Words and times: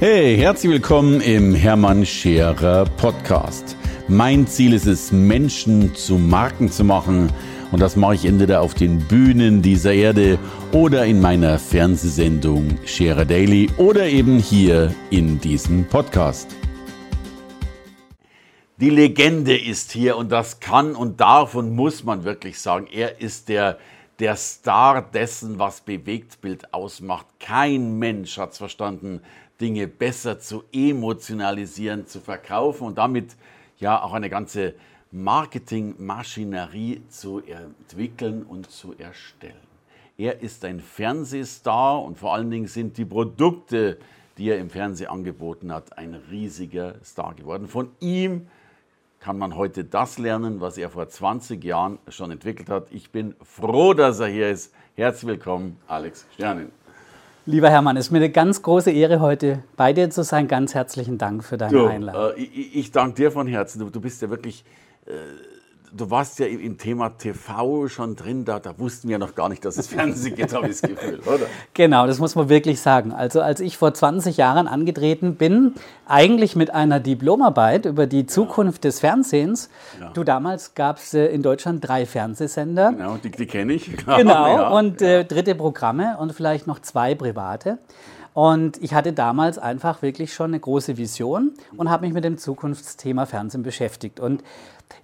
Hey, 0.00 0.36
herzlich 0.36 0.72
willkommen 0.72 1.20
im 1.20 1.54
Hermann 1.54 2.04
Scherer 2.04 2.84
Podcast. 2.96 3.76
Mein 4.08 4.44
Ziel 4.48 4.72
ist 4.72 4.86
es, 4.86 5.12
Menschen 5.12 5.94
zu 5.94 6.18
Marken 6.18 6.68
zu 6.68 6.82
machen. 6.82 7.32
Und 7.70 7.80
das 7.80 7.94
mache 7.94 8.16
ich 8.16 8.24
entweder 8.24 8.60
auf 8.60 8.74
den 8.74 8.98
Bühnen 8.98 9.62
dieser 9.62 9.94
Erde 9.94 10.36
oder 10.72 11.06
in 11.06 11.20
meiner 11.20 11.60
Fernsehsendung 11.60 12.76
Scherer 12.84 13.24
Daily 13.24 13.70
oder 13.76 14.06
eben 14.06 14.40
hier 14.40 14.92
in 15.10 15.40
diesem 15.40 15.84
Podcast. 15.84 16.48
Die 18.78 18.90
Legende 18.90 19.56
ist 19.56 19.92
hier 19.92 20.16
und 20.16 20.32
das 20.32 20.58
kann 20.58 20.96
und 20.96 21.20
darf 21.20 21.54
und 21.54 21.72
muss 21.72 22.02
man 22.02 22.24
wirklich 22.24 22.58
sagen. 22.58 22.88
Er 22.92 23.20
ist 23.20 23.48
der, 23.48 23.78
der 24.18 24.34
Star 24.34 25.02
dessen, 25.02 25.60
was 25.60 25.82
Bewegtbild 25.82 26.74
ausmacht. 26.74 27.26
Kein 27.38 28.00
Mensch 28.00 28.38
hat 28.38 28.52
es 28.52 28.58
verstanden, 28.58 29.20
Dinge 29.60 29.86
besser 29.86 30.38
zu 30.38 30.64
emotionalisieren, 30.72 32.06
zu 32.06 32.20
verkaufen 32.20 32.86
und 32.86 32.98
damit 32.98 33.36
ja 33.78 34.02
auch 34.02 34.12
eine 34.12 34.30
ganze 34.30 34.74
Marketingmaschinerie 35.10 37.02
zu 37.08 37.40
entwickeln 37.40 38.42
und 38.42 38.70
zu 38.70 38.94
erstellen. 38.98 39.54
Er 40.16 40.40
ist 40.42 40.64
ein 40.64 40.80
Fernsehstar 40.80 42.02
und 42.02 42.18
vor 42.18 42.34
allen 42.34 42.50
Dingen 42.50 42.66
sind 42.66 42.98
die 42.98 43.04
Produkte, 43.04 43.98
die 44.38 44.48
er 44.48 44.58
im 44.58 44.70
Fernsehen 44.70 45.08
angeboten 45.08 45.72
hat, 45.72 45.96
ein 45.98 46.14
riesiger 46.14 46.96
Star 47.04 47.34
geworden. 47.34 47.68
Von 47.68 47.90
ihm 48.00 48.48
kann 49.20 49.38
man 49.38 49.56
heute 49.56 49.84
das 49.84 50.18
lernen, 50.18 50.60
was 50.60 50.76
er 50.76 50.90
vor 50.90 51.08
20 51.08 51.62
Jahren 51.64 51.98
schon 52.08 52.30
entwickelt 52.30 52.68
hat. 52.68 52.88
Ich 52.90 53.10
bin 53.10 53.34
froh, 53.42 53.94
dass 53.94 54.20
er 54.20 54.26
hier 54.26 54.50
ist. 54.50 54.74
Herzlich 54.96 55.28
willkommen, 55.28 55.78
Alex 55.86 56.26
Sternin. 56.34 56.70
Lieber 57.46 57.68
Hermann, 57.68 57.98
es 57.98 58.06
ist 58.06 58.10
mir 58.10 58.18
eine 58.18 58.30
ganz 58.30 58.62
große 58.62 58.90
Ehre, 58.90 59.20
heute 59.20 59.62
bei 59.76 59.92
dir 59.92 60.08
zu 60.08 60.24
sein. 60.24 60.48
Ganz 60.48 60.74
herzlichen 60.74 61.18
Dank 61.18 61.44
für 61.44 61.58
deine 61.58 61.72
du, 61.72 61.86
Einladung. 61.86 62.38
Äh, 62.38 62.42
ich, 62.42 62.76
ich 62.76 62.90
danke 62.90 63.16
dir 63.16 63.30
von 63.30 63.46
Herzen. 63.46 63.80
Du, 63.80 63.90
du 63.90 64.00
bist 64.00 64.22
ja 64.22 64.30
wirklich 64.30 64.64
äh, 65.04 65.10
du 65.96 66.10
warst 66.10 66.38
ja 66.38 66.46
im 66.46 66.78
Thema 66.78 67.10
TV 67.10 67.88
schon 67.88 68.16
drin, 68.16 68.44
da, 68.44 68.58
da 68.58 68.78
wussten 68.78 69.08
wir 69.08 69.18
noch 69.18 69.34
gar 69.34 69.48
nicht, 69.48 69.64
dass 69.64 69.76
es 69.76 69.86
Fernsehen 69.86 70.34
gibt, 70.34 70.52
habe 70.52 70.68
ich 70.68 70.80
das 70.80 70.90
Gefühl, 70.90 71.20
oder? 71.26 71.46
Genau, 71.72 72.06
das 72.06 72.18
muss 72.18 72.34
man 72.34 72.48
wirklich 72.48 72.80
sagen. 72.80 73.12
Also 73.12 73.40
als 73.40 73.60
ich 73.60 73.78
vor 73.78 73.94
20 73.94 74.36
Jahren 74.36 74.66
angetreten 74.66 75.36
bin, 75.36 75.74
eigentlich 76.06 76.56
mit 76.56 76.72
einer 76.72 77.00
Diplomarbeit 77.00 77.86
über 77.86 78.06
die 78.06 78.26
Zukunft 78.26 78.84
ja. 78.84 78.90
des 78.90 79.00
Fernsehens. 79.00 79.70
Ja. 80.00 80.10
Du, 80.10 80.24
damals 80.24 80.74
gab 80.74 80.98
es 80.98 81.14
äh, 81.14 81.26
in 81.26 81.42
Deutschland 81.42 81.86
drei 81.86 82.06
Fernsehsender. 82.06 82.92
Genau, 82.92 83.16
die, 83.22 83.30
die 83.30 83.46
kenne 83.46 83.72
ich. 83.72 83.90
Genau, 84.04 84.46
ja, 84.46 84.68
und 84.68 85.02
äh, 85.02 85.24
dritte 85.24 85.54
Programme 85.54 86.16
und 86.18 86.32
vielleicht 86.32 86.66
noch 86.66 86.78
zwei 86.80 87.14
private. 87.14 87.78
Und 88.34 88.82
ich 88.82 88.94
hatte 88.94 89.12
damals 89.12 89.58
einfach 89.58 90.02
wirklich 90.02 90.34
schon 90.34 90.50
eine 90.50 90.58
große 90.58 90.96
Vision 90.96 91.52
und 91.76 91.88
habe 91.88 92.04
mich 92.04 92.12
mit 92.12 92.24
dem 92.24 92.36
Zukunftsthema 92.36 93.26
Fernsehen 93.26 93.62
beschäftigt. 93.62 94.18
Und 94.18 94.42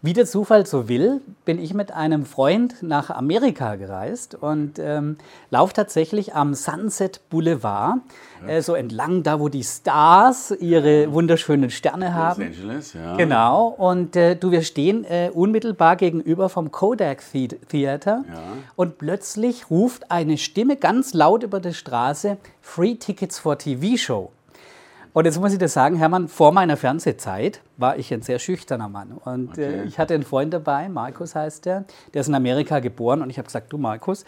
wie 0.03 0.14
der 0.14 0.25
Zufall 0.25 0.67
so 0.67 0.89
will, 0.89 1.20
bin 1.45 1.62
ich 1.62 1.75
mit 1.75 1.92
einem 1.92 2.25
Freund 2.25 2.83
nach 2.83 3.11
Amerika 3.11 3.77
gereist 3.77 4.34
und 4.34 4.78
ähm, 4.78 5.19
laufe 5.50 5.75
tatsächlich 5.75 6.34
am 6.34 6.55
Sunset 6.55 7.20
Boulevard, 7.28 7.98
ja. 8.42 8.48
äh, 8.48 8.62
so 8.62 8.75
entlang 8.75 9.23
da, 9.23 9.41
wo 9.41 9.51
die 9.51 9.62
Stars 9.62 10.53
ihre 10.58 11.12
wunderschönen 11.12 11.69
Sterne 11.69 12.14
haben. 12.14 12.42
Los 12.42 12.56
Angeles, 12.56 12.92
ja. 12.95 13.17
Genau. 13.17 13.67
Und 13.69 14.17
äh, 14.17 14.36
du, 14.36 14.51
wir 14.51 14.62
stehen 14.62 15.05
äh, 15.05 15.31
unmittelbar 15.34 15.97
gegenüber 15.97 16.48
vom 16.48 16.70
Kodak 16.70 17.23
Theater 17.69 18.25
ja. 18.27 18.42
und 18.77 18.97
plötzlich 18.97 19.70
ruft 19.70 20.11
eine 20.11 20.39
Stimme 20.39 20.77
ganz 20.77 21.12
laut 21.12 21.42
über 21.42 21.61
die 21.61 21.75
Straße 21.75 22.39
Free 22.62 22.95
Tickets 22.95 23.39
for 23.39 23.58
TV 23.58 23.97
Show. 23.98 24.31
Und 25.12 25.25
jetzt 25.25 25.41
muss 25.41 25.53
ich 25.53 25.58
dir 25.58 25.69
sagen, 25.69 25.97
Hermann, 25.97 26.28
vor 26.28 26.53
meiner 26.53 26.77
Fernsehzeit 26.77 27.62
war 27.77 27.98
ich 27.98 28.12
ein 28.12 28.22
sehr 28.22 28.39
schüchterner 28.39 28.89
Mann. 28.89 29.12
Und 29.12 29.58
äh, 29.58 29.67
okay. 29.67 29.80
äh, 29.80 29.84
ich 29.84 29.98
hatte 29.98 30.14
einen 30.14 30.22
Freund 30.22 30.55
dabei, 30.55 30.89
Markus 30.89 31.35
heißt 31.35 31.67
der, 31.67 31.85
der 32.14 32.20
ist 32.20 32.29
in 32.29 32.35
Amerika 32.35 32.79
geboren. 32.79 33.23
Und 33.23 33.30
ich 33.30 33.39
habe 33.39 33.46
gesagt, 33.46 33.73
du 33.73 33.79
Markus, 33.79 34.24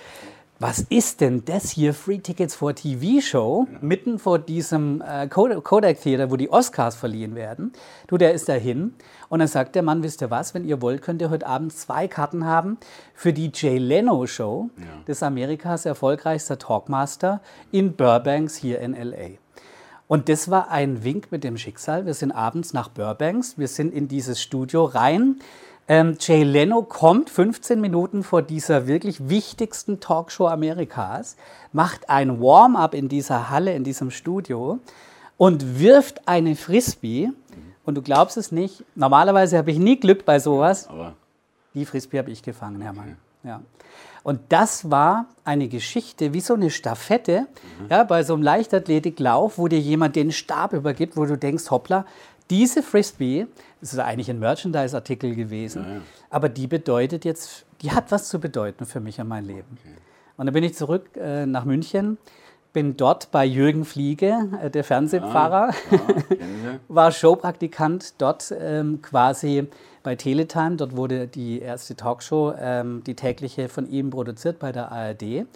was 0.59 0.81
ist 0.81 1.21
denn 1.21 1.45
das 1.45 1.71
hier, 1.71 1.93
Free 1.93 2.19
Tickets 2.19 2.55
for 2.55 2.73
TV 2.73 3.21
Show, 3.21 3.67
ja. 3.71 3.79
mitten 3.81 4.19
vor 4.21 4.39
diesem 4.39 5.03
äh, 5.03 5.27
Kodak 5.27 6.01
Theater, 6.01 6.31
wo 6.31 6.37
die 6.37 6.51
Oscars 6.51 6.95
verliehen 6.95 7.35
werden. 7.35 7.73
Du, 8.07 8.17
der 8.17 8.33
ist 8.33 8.49
dahin. 8.49 8.95
Und 9.29 9.41
dann 9.41 9.49
sagt 9.49 9.75
der 9.75 9.83
Mann, 9.83 10.05
wisst 10.05 10.21
ihr 10.21 10.31
was, 10.31 10.55
wenn 10.55 10.65
ihr 10.65 10.81
wollt, 10.81 11.03
könnt 11.03 11.21
ihr 11.21 11.31
heute 11.31 11.47
Abend 11.47 11.73
zwei 11.73 12.07
Karten 12.07 12.45
haben 12.45 12.79
für 13.13 13.33
die 13.33 13.51
Jay 13.53 13.79
Leno 13.79 14.25
Show, 14.27 14.71
ja. 14.79 14.85
des 15.09 15.23
Amerikas 15.25 15.85
erfolgreichster 15.85 16.59
Talkmaster 16.59 17.41
in 17.73 17.95
Burbanks 17.95 18.55
hier 18.55 18.79
in 18.81 18.95
L.A. 18.95 19.42
Und 20.13 20.29
das 20.29 20.51
war 20.51 20.71
ein 20.71 21.05
Wink 21.05 21.29
mit 21.33 21.43
dem 21.43 21.57
Schicksal. 21.57 22.05
Wir 22.05 22.13
sind 22.13 22.33
abends 22.33 22.75
nach 22.75 22.91
Burbanks, 22.91 23.57
wir 23.57 23.67
sind 23.67 23.95
in 23.95 24.09
dieses 24.09 24.43
Studio 24.43 24.85
rein. 24.85 25.41
Ähm, 25.89 26.19
Jay 26.21 26.43
Leno 26.43 26.83
kommt 26.83 27.31
15 27.31 27.81
Minuten 27.81 28.23
vor 28.23 28.43
dieser 28.43 28.87
wirklich 28.87 29.31
wichtigsten 29.31 30.01
Talkshow 30.01 30.49
Amerikas, 30.49 31.37
macht 31.73 32.11
ein 32.11 32.43
Warm-up 32.43 32.93
in 32.93 33.09
dieser 33.09 33.49
Halle, 33.49 33.75
in 33.75 33.85
diesem 33.85 34.11
Studio 34.11 34.81
und 35.39 35.81
wirft 35.81 36.29
eine 36.29 36.57
Frisbee. 36.57 37.31
Und 37.87 37.95
du 37.95 38.03
glaubst 38.03 38.37
es 38.37 38.53
nicht, 38.53 38.85
normalerweise 38.95 39.57
habe 39.57 39.71
ich 39.71 39.79
nie 39.79 39.99
Glück 39.99 40.27
bei 40.27 40.39
sowas. 40.41 40.89
Aber 40.89 41.15
die 41.73 41.87
Frisbee 41.87 42.19
habe 42.19 42.31
ich 42.31 42.43
gefangen, 42.43 42.83
Hermann. 42.83 43.17
Ja. 43.45 43.63
Und 44.23 44.41
das 44.51 44.91
war 44.91 45.27
eine 45.45 45.69
Geschichte 45.69 46.33
wie 46.33 46.41
so 46.41 46.55
eine 46.55 46.71
Staffette 46.71 47.47
mhm. 47.81 47.87
ja, 47.91 48.05
bei 48.05 48.23
so 48.23 48.35
einem 48.35 48.43
Leichtathletiklauf, 48.43 49.59
wo 49.59 49.69
dir 49.69 49.81
jemand 49.81 50.17
den 50.17 50.33
Stab 50.33 50.73
übergibt, 50.73 51.17
wo 51.17 51.25
du 51.25 51.37
denkst, 51.37 51.71
hoppla, 51.71 52.07
diese 52.51 52.83
Frisbee, 52.83 53.47
das 53.81 53.93
ist 53.93 53.99
eigentlich 53.99 54.31
ein 54.31 54.39
Merchandise-Artikel 54.39 55.35
gewesen, 55.35 55.85
ja, 55.85 55.95
ja. 55.95 56.01
aber 56.31 56.49
die 56.49 56.67
bedeutet 56.67 57.25
jetzt, 57.25 57.65
die 57.81 57.91
hat 57.91 58.13
was 58.13 58.29
zu 58.29 58.39
bedeuten 58.39 58.85
für 58.85 59.01
mich 59.01 59.21
und 59.21 59.29
mein 59.29 59.45
Leben. 59.45 59.79
Okay. 59.81 59.95
Und 60.37 60.47
dann 60.47 60.53
bin 60.53 60.65
ich 60.65 60.75
zurück 60.75 61.17
äh, 61.17 61.47
nach 61.47 61.65
München, 61.65 62.19
bin 62.73 62.97
dort 62.97 63.31
bei 63.31 63.45
Jürgen 63.45 63.85
Fliege, 63.85 64.49
äh, 64.63 64.71
der 64.71 64.85
Fernsehpfarrer, 64.85 65.71
ja, 65.91 65.99
war 66.89 67.13
Showpraktikant 67.13 68.15
dort 68.19 68.55
ähm, 68.59 69.01
quasi 69.03 69.69
bei 70.03 70.17
Teletime. 70.17 70.77
Dort 70.77 70.97
wurde 70.97 71.27
die 71.27 71.61
erste 71.61 71.95
Talkshow, 71.95 72.55
ähm, 72.59 73.03
die 73.07 73.15
tägliche, 73.15 73.69
von 73.69 73.89
ihm 73.89 74.11
produziert 74.11 74.59
bei 74.59 74.73
der 74.73 74.93
ARD. 74.93 75.47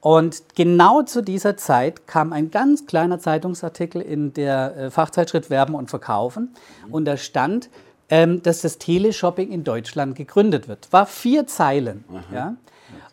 Und 0.00 0.54
genau 0.54 1.02
zu 1.02 1.22
dieser 1.22 1.56
Zeit 1.56 2.06
kam 2.06 2.32
ein 2.32 2.50
ganz 2.50 2.86
kleiner 2.86 3.18
Zeitungsartikel 3.18 4.00
in 4.00 4.32
der 4.32 4.76
äh, 4.76 4.90
Fachzeitschrift 4.90 5.50
Werben 5.50 5.74
und 5.74 5.90
Verkaufen. 5.90 6.54
Und 6.90 7.06
da 7.06 7.16
stand, 7.16 7.70
ähm, 8.08 8.42
dass 8.42 8.60
das 8.60 8.78
Teleshopping 8.78 9.50
in 9.50 9.64
Deutschland 9.64 10.14
gegründet 10.14 10.68
wird. 10.68 10.92
War 10.92 11.06
vier 11.06 11.46
Zeilen. 11.46 12.04
Ja? 12.32 12.54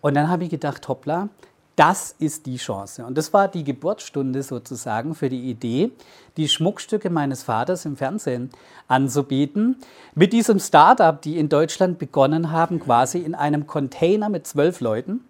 Und 0.01 0.13
dann 0.13 0.29
habe 0.29 0.43
ich 0.43 0.49
gedacht, 0.49 0.87
hoppla, 0.87 1.29
das 1.75 2.15
ist 2.19 2.45
die 2.45 2.57
Chance. 2.57 3.05
Und 3.05 3.17
das 3.17 3.33
war 3.33 3.47
die 3.47 3.63
Geburtsstunde 3.63 4.43
sozusagen 4.43 5.15
für 5.15 5.29
die 5.29 5.49
Idee, 5.49 5.91
die 6.37 6.47
Schmuckstücke 6.47 7.09
meines 7.09 7.43
Vaters 7.43 7.85
im 7.85 7.97
Fernsehen 7.97 8.51
anzubieten. 8.87 9.77
Mit 10.13 10.33
diesem 10.33 10.59
Startup, 10.59 11.19
die 11.19 11.37
in 11.37 11.49
Deutschland 11.49 11.97
begonnen 11.97 12.51
haben, 12.51 12.79
quasi 12.79 13.19
in 13.19 13.33
einem 13.33 13.65
Container 13.65 14.29
mit 14.29 14.45
zwölf 14.45 14.81
Leuten. 14.81 15.21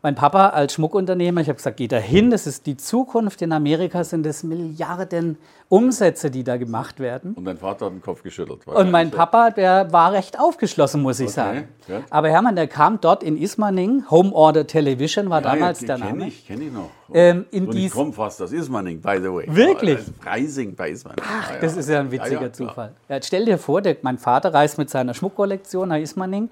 Mein 0.00 0.14
Papa 0.14 0.50
als 0.50 0.74
Schmuckunternehmer, 0.74 1.40
ich 1.40 1.48
habe 1.48 1.56
gesagt, 1.56 1.76
geh 1.76 1.88
da 1.88 1.96
hin, 1.96 2.30
das 2.30 2.46
ist 2.46 2.66
die 2.66 2.76
Zukunft. 2.76 3.42
In 3.42 3.50
Amerika 3.50 4.04
sind 4.04 4.24
es 4.26 4.44
Milliarden 4.44 5.38
Umsätze, 5.68 6.30
die 6.30 6.44
da 6.44 6.56
gemacht 6.56 7.00
werden. 7.00 7.34
Und 7.34 7.44
dein 7.44 7.58
Vater 7.58 7.86
hat 7.86 7.92
den 7.92 8.00
Kopf 8.00 8.22
geschüttelt. 8.22 8.66
Und 8.66 8.92
mein 8.92 9.10
Papa, 9.10 9.50
der 9.50 9.92
war 9.92 10.12
recht 10.12 10.38
aufgeschlossen, 10.38 11.02
muss 11.02 11.18
ich 11.18 11.26
okay, 11.26 11.34
sagen. 11.34 11.68
Ja. 11.88 12.02
Aber 12.10 12.28
Hermann, 12.30 12.54
der 12.54 12.68
kam 12.68 13.00
dort 13.00 13.24
in 13.24 13.36
Ismaning, 13.36 14.04
Home 14.08 14.32
Order 14.32 14.68
Television 14.68 15.30
war 15.30 15.42
ja, 15.42 15.54
damals 15.54 15.80
ja, 15.80 15.88
der 15.88 15.98
Name. 15.98 16.10
Kenn 16.10 16.28
ich, 16.28 16.46
kenne 16.46 16.64
ich 16.64 16.72
noch. 16.72 16.90
Ähm, 17.12 17.46
in 17.50 17.66
so 17.66 17.72
dies 17.72 17.92
komm 17.92 18.12
fast 18.12 18.40
aus 18.40 18.52
Ismaning, 18.52 19.00
by 19.00 19.18
the 19.20 19.32
way. 19.32 19.46
Wirklich? 19.48 19.98
Freising 20.20 20.74
bei 20.74 20.90
Ismaning. 20.90 21.24
Ach, 21.26 21.58
das 21.60 21.76
ist 21.76 21.88
ja 21.88 22.00
ein 22.00 22.10
witziger 22.10 22.52
Zufall. 22.52 22.92
stell 23.22 23.46
dir 23.46 23.58
vor, 23.58 23.82
der, 23.82 23.96
mein 24.02 24.18
Vater 24.18 24.54
reist 24.54 24.78
mit 24.78 24.90
seiner 24.90 25.12
Schmuckkollektion 25.12 25.88
nach 25.88 25.96
Ismaning. 25.96 26.50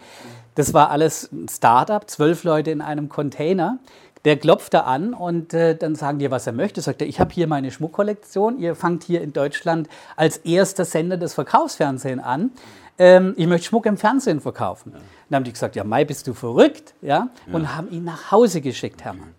Das 0.54 0.72
war 0.72 0.90
alles 0.90 1.30
ein 1.32 1.48
Startup, 1.48 2.08
zwölf 2.08 2.42
Leute 2.42 2.70
in 2.70 2.80
einem 2.80 3.10
Container. 3.10 3.35
Der 4.24 4.36
klopft 4.36 4.74
da 4.74 4.80
an 4.80 5.14
und 5.14 5.54
äh, 5.54 5.76
dann 5.76 5.94
sagen 5.94 6.18
die, 6.18 6.30
was 6.30 6.46
er 6.48 6.52
möchte. 6.52 6.80
Sagt 6.80 7.00
er, 7.00 7.06
ich 7.06 7.20
habe 7.20 7.32
hier 7.32 7.46
meine 7.46 7.70
Schmuckkollektion. 7.70 8.58
Ihr 8.58 8.74
fangt 8.74 9.04
hier 9.04 9.20
in 9.20 9.32
Deutschland 9.32 9.88
als 10.16 10.38
erster 10.38 10.84
Sender 10.84 11.16
des 11.16 11.34
Verkaufsfernsehens 11.34 12.24
an. 12.24 12.50
Ähm, 12.98 13.34
ich 13.36 13.46
möchte 13.46 13.68
Schmuck 13.68 13.86
im 13.86 13.96
Fernsehen 13.96 14.40
verkaufen. 14.40 14.92
Ja. 14.94 15.00
Dann 15.28 15.36
haben 15.36 15.44
die 15.44 15.52
gesagt, 15.52 15.76
ja, 15.76 15.84
Mai, 15.84 16.04
bist 16.04 16.26
du 16.26 16.34
verrückt? 16.34 16.94
Ja? 17.02 17.28
Und 17.52 17.62
ja. 17.62 17.76
haben 17.76 17.90
ihn 17.90 18.04
nach 18.04 18.32
Hause 18.32 18.60
geschickt, 18.60 19.04
Hermann. 19.04 19.34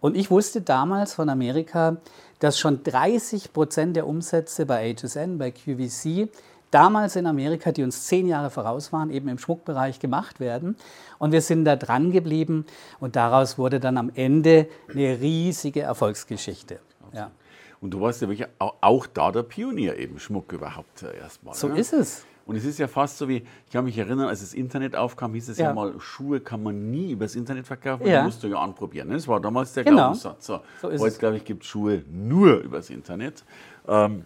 Und 0.00 0.16
ich 0.16 0.30
wusste 0.30 0.60
damals 0.60 1.14
von 1.14 1.28
Amerika, 1.28 1.96
dass 2.38 2.58
schon 2.58 2.84
30 2.84 3.52
Prozent 3.52 3.96
der 3.96 4.06
Umsätze 4.06 4.66
bei 4.66 4.94
HSN, 4.94 5.38
bei 5.38 5.50
QVC 5.50 6.28
damals 6.70 7.16
in 7.16 7.26
Amerika, 7.26 7.72
die 7.72 7.82
uns 7.82 8.06
zehn 8.06 8.26
Jahre 8.26 8.50
voraus 8.50 8.92
waren, 8.92 9.10
eben 9.10 9.28
im 9.28 9.38
Schmuckbereich 9.38 10.00
gemacht 10.00 10.40
werden. 10.40 10.76
Und 11.18 11.32
wir 11.32 11.40
sind 11.40 11.64
da 11.64 11.76
dran 11.76 12.12
geblieben 12.12 12.66
und 13.00 13.16
daraus 13.16 13.58
wurde 13.58 13.80
dann 13.80 13.96
am 13.96 14.10
Ende 14.14 14.68
eine 14.88 15.20
riesige 15.20 15.82
Erfolgsgeschichte. 15.82 16.80
Ja. 17.12 17.30
Und 17.80 17.92
du 17.92 18.00
warst 18.00 18.20
ja 18.22 18.28
wirklich 18.28 18.48
auch 18.58 19.06
da 19.06 19.30
der 19.30 19.44
Pionier 19.44 19.96
eben, 19.98 20.18
Schmuck 20.18 20.52
überhaupt 20.52 21.02
äh, 21.02 21.16
erstmal. 21.16 21.54
So 21.54 21.68
ne? 21.68 21.78
ist 21.78 21.92
es. 21.92 22.24
Und 22.44 22.56
es 22.56 22.64
ist 22.64 22.78
ja 22.78 22.88
fast 22.88 23.18
so 23.18 23.28
wie, 23.28 23.44
ich 23.66 23.72
kann 23.72 23.84
mich 23.84 23.98
erinnern, 23.98 24.26
als 24.26 24.40
das 24.40 24.54
Internet 24.54 24.96
aufkam, 24.96 25.34
hieß 25.34 25.50
es 25.50 25.58
ja, 25.58 25.66
ja 25.66 25.74
mal, 25.74 26.00
Schuhe 26.00 26.40
kann 26.40 26.62
man 26.62 26.90
nie 26.90 27.12
übers 27.12 27.36
Internet 27.36 27.66
verkaufen, 27.66 28.06
ja. 28.06 28.20
die 28.20 28.24
musst 28.24 28.42
du 28.42 28.48
ja 28.48 28.58
anprobieren. 28.58 29.08
Ne? 29.08 29.14
Das 29.14 29.28
war 29.28 29.38
damals 29.38 29.74
der 29.74 29.84
genau. 29.84 29.96
Glaubenssatz. 29.96 30.46
So. 30.46 30.60
So 30.80 30.90
Heute, 30.90 31.18
glaube 31.18 31.36
ich, 31.36 31.44
gibt 31.44 31.62
es 31.62 31.68
Schuhe 31.68 32.02
nur 32.10 32.56
übers 32.60 32.88
Internet. 32.88 33.44
Ähm, 33.86 34.24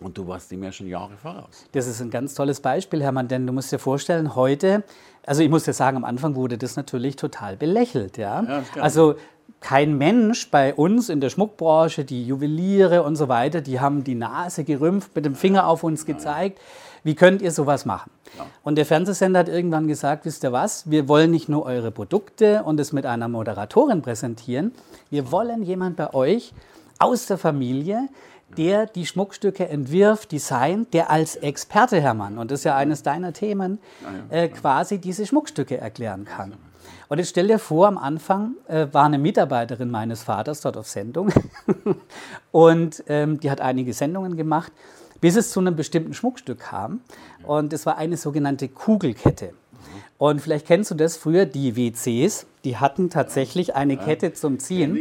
und 0.00 0.18
du 0.18 0.26
warst 0.26 0.50
dem 0.50 0.62
ja 0.62 0.72
schon 0.72 0.86
Jahre 0.86 1.16
voraus. 1.16 1.66
Das 1.72 1.86
ist 1.86 2.00
ein 2.00 2.10
ganz 2.10 2.34
tolles 2.34 2.60
Beispiel, 2.60 3.02
Hermann, 3.02 3.28
denn 3.28 3.46
du 3.46 3.52
musst 3.52 3.70
dir 3.72 3.78
vorstellen, 3.78 4.34
heute, 4.34 4.82
also 5.24 5.42
ich 5.42 5.48
muss 5.48 5.64
dir 5.64 5.72
sagen, 5.72 5.96
am 5.96 6.04
Anfang 6.04 6.34
wurde 6.34 6.58
das 6.58 6.76
natürlich 6.76 7.16
total 7.16 7.56
belächelt. 7.56 8.18
Ja? 8.18 8.42
ja 8.42 8.62
also 8.80 9.14
kein 9.60 9.96
Mensch 9.96 10.50
bei 10.50 10.74
uns 10.74 11.08
in 11.08 11.20
der 11.20 11.30
Schmuckbranche, 11.30 12.04
die 12.04 12.26
Juweliere 12.26 13.02
und 13.02 13.16
so 13.16 13.28
weiter, 13.28 13.60
die 13.60 13.80
haben 13.80 14.04
die 14.04 14.14
Nase 14.14 14.64
gerümpft, 14.64 15.14
mit 15.14 15.24
dem 15.24 15.34
Finger 15.34 15.66
auf 15.66 15.84
uns 15.84 16.04
gezeigt. 16.04 16.60
Wie 17.02 17.14
könnt 17.14 17.40
ihr 17.40 17.50
sowas 17.50 17.84
machen? 17.84 18.10
Ja. 18.36 18.46
Und 18.62 18.76
der 18.76 18.86
Fernsehsender 18.86 19.40
hat 19.40 19.48
irgendwann 19.48 19.86
gesagt, 19.86 20.24
wisst 20.24 20.42
ihr 20.42 20.52
was, 20.52 20.90
wir 20.90 21.08
wollen 21.08 21.30
nicht 21.30 21.48
nur 21.48 21.64
eure 21.64 21.90
Produkte 21.90 22.62
und 22.64 22.80
es 22.80 22.92
mit 22.92 23.06
einer 23.06 23.28
Moderatorin 23.28 24.02
präsentieren, 24.02 24.72
wir 25.10 25.30
wollen 25.30 25.62
jemand 25.62 25.96
bei 25.96 26.12
euch 26.12 26.52
aus 26.98 27.26
der 27.26 27.38
Familie, 27.38 28.08
der 28.56 28.86
die 28.86 29.06
Schmuckstücke 29.06 29.68
entwirft, 29.68 30.32
designt, 30.32 30.94
der 30.94 31.10
als 31.10 31.36
Experte, 31.36 32.00
Hermann, 32.00 32.38
und 32.38 32.50
das 32.50 32.60
ist 32.60 32.64
ja 32.64 32.76
eines 32.76 33.02
deiner 33.02 33.32
Themen, 33.32 33.78
äh, 34.30 34.48
quasi 34.48 34.98
diese 34.98 35.26
Schmuckstücke 35.26 35.78
erklären 35.78 36.24
kann. 36.24 36.54
Und 37.08 37.18
jetzt 37.18 37.30
stell 37.30 37.48
dir 37.48 37.58
vor, 37.58 37.86
am 37.86 37.98
Anfang 37.98 38.54
äh, 38.66 38.86
war 38.92 39.04
eine 39.04 39.18
Mitarbeiterin 39.18 39.90
meines 39.90 40.22
Vaters 40.22 40.60
dort 40.60 40.76
auf 40.76 40.88
Sendung 40.88 41.30
und 42.50 43.04
ähm, 43.08 43.40
die 43.40 43.50
hat 43.50 43.60
einige 43.60 43.92
Sendungen 43.92 44.36
gemacht, 44.36 44.72
bis 45.20 45.36
es 45.36 45.50
zu 45.50 45.60
einem 45.60 45.76
bestimmten 45.76 46.14
Schmuckstück 46.14 46.60
kam. 46.60 47.00
Und 47.44 47.72
es 47.72 47.86
war 47.86 47.98
eine 47.98 48.16
sogenannte 48.16 48.68
Kugelkette. 48.68 49.54
Und 50.24 50.40
vielleicht 50.40 50.66
kennst 50.66 50.90
du 50.90 50.94
das 50.94 51.18
früher, 51.18 51.44
die 51.44 51.76
WCs, 51.76 52.46
die 52.64 52.78
hatten 52.78 53.10
tatsächlich 53.10 53.74
eine 53.74 53.98
Kette 53.98 54.32
zum 54.32 54.58
Ziehen. 54.58 54.96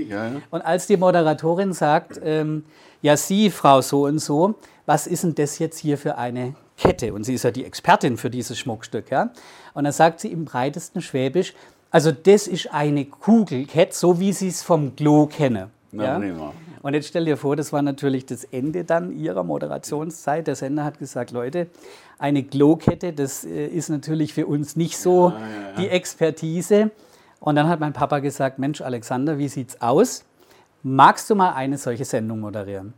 Und 0.51 0.61
als 0.63 0.85
die 0.85 0.97
Moderatorin 0.97 1.71
sagt, 1.71 2.19
ähm, 2.25 2.65
ja, 3.01 3.15
Sie, 3.15 3.49
Frau 3.49 3.79
so 3.79 4.03
und 4.03 4.19
so, 4.19 4.55
was 4.85 5.07
ist 5.07 5.23
denn 5.23 5.33
das 5.33 5.59
jetzt 5.59 5.79
hier 5.79 5.97
für 5.97 6.17
eine 6.17 6.55
Kette? 6.77 7.13
Und 7.13 7.23
sie 7.23 7.35
ist 7.35 7.43
ja 7.43 7.51
die 7.51 7.63
Expertin 7.63 8.17
für 8.17 8.29
dieses 8.29 8.59
Schmuckstück. 8.59 9.11
Ja? 9.11 9.31
Und 9.73 9.85
dann 9.85 9.93
sagt 9.93 10.19
sie 10.19 10.29
im 10.29 10.43
breitesten 10.43 11.01
Schwäbisch, 11.01 11.53
also 11.89 12.11
das 12.11 12.47
ist 12.47 12.73
eine 12.73 13.05
Kugelkette, 13.05 13.95
so 13.95 14.19
wie 14.19 14.33
sie 14.33 14.49
es 14.49 14.61
vom 14.61 14.93
Klo 14.93 15.27
kennen. 15.27 15.69
Ja? 15.93 16.19
Und 16.83 16.93
jetzt 16.93 17.07
stell 17.07 17.25
dir 17.25 17.37
vor, 17.37 17.55
das 17.55 17.73
war 17.73 17.81
natürlich 17.81 18.27
das 18.27 18.43
Ende 18.43 18.83
dann 18.83 19.11
ihrer 19.11 19.43
Moderationszeit. 19.43 20.45
Der 20.45 20.55
Sender 20.55 20.83
hat 20.83 20.99
gesagt, 20.99 21.31
Leute, 21.31 21.67
eine 22.19 22.43
Klokette, 22.43 23.13
das 23.13 23.43
äh, 23.43 23.65
ist 23.65 23.89
natürlich 23.89 24.35
für 24.35 24.45
uns 24.45 24.75
nicht 24.75 24.99
so 24.99 25.29
ja, 25.29 25.39
ja, 25.39 25.75
die 25.79 25.89
Expertise. 25.89 26.91
Und 27.39 27.55
dann 27.55 27.67
hat 27.67 27.79
mein 27.79 27.93
Papa 27.93 28.19
gesagt, 28.19 28.59
Mensch, 28.59 28.81
Alexander, 28.81 29.39
wie 29.39 29.47
sieht's 29.47 29.81
aus? 29.81 30.25
magst 30.83 31.29
du 31.29 31.35
mal 31.35 31.53
eine 31.53 31.77
solche 31.77 32.05
Sendung 32.05 32.41
moderieren? 32.41 32.93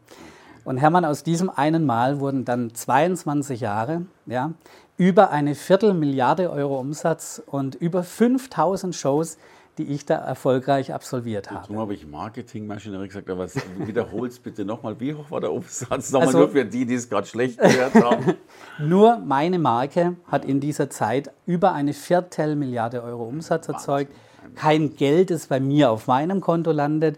Und 0.63 0.77
Hermann, 0.77 1.05
aus 1.05 1.21
diesem 1.21 1.49
einen 1.49 1.85
Mal 1.85 2.19
wurden 2.19 2.43
dann 2.43 2.73
22 2.73 3.61
Jahre, 3.61 4.01
ja, 4.25 4.51
über 4.97 5.29
eine 5.29 5.53
Viertelmilliarde 5.53 6.49
Euro 6.49 6.79
Umsatz 6.79 7.41
und 7.45 7.75
über 7.75 8.03
5000 8.03 8.95
Shows, 8.95 9.37
die 9.77 9.83
ich 9.83 10.05
da 10.05 10.15
erfolgreich 10.15 10.93
absolviert 10.93 11.51
habe. 11.51 11.61
Darum 11.61 11.79
habe 11.79 11.93
ich 11.93 12.07
Marketingmaschinerie 12.07 13.07
gesagt, 13.07 13.29
aber 13.29 13.47
wiederhol's 13.77 14.39
bitte 14.39 14.65
nochmal. 14.65 14.99
Wie 14.99 15.13
hoch 15.13 15.31
war 15.31 15.41
der 15.41 15.51
Umsatz? 15.51 16.11
Nochmal 16.11 16.27
also, 16.27 16.39
nur 16.39 16.49
für 16.49 16.65
die, 16.65 16.85
die 16.85 16.95
es 16.95 17.09
gerade 17.09 17.27
schlecht 17.27 17.59
gehört 17.59 17.95
haben. 17.95 18.35
nur 18.79 19.17
meine 19.17 19.59
Marke 19.59 20.15
hat 20.27 20.45
in 20.45 20.59
dieser 20.59 20.89
Zeit 20.89 21.31
über 21.45 21.73
eine 21.73 21.93
Viertelmilliarde 21.93 23.03
Euro 23.03 23.25
Umsatz 23.25 23.67
erzeugt. 23.67 24.11
Kein 24.55 24.95
Geld, 24.95 25.31
das 25.31 25.47
bei 25.47 25.59
mir 25.59 25.91
auf 25.91 26.07
meinem 26.07 26.39
Konto 26.39 26.71
landet 26.71 27.17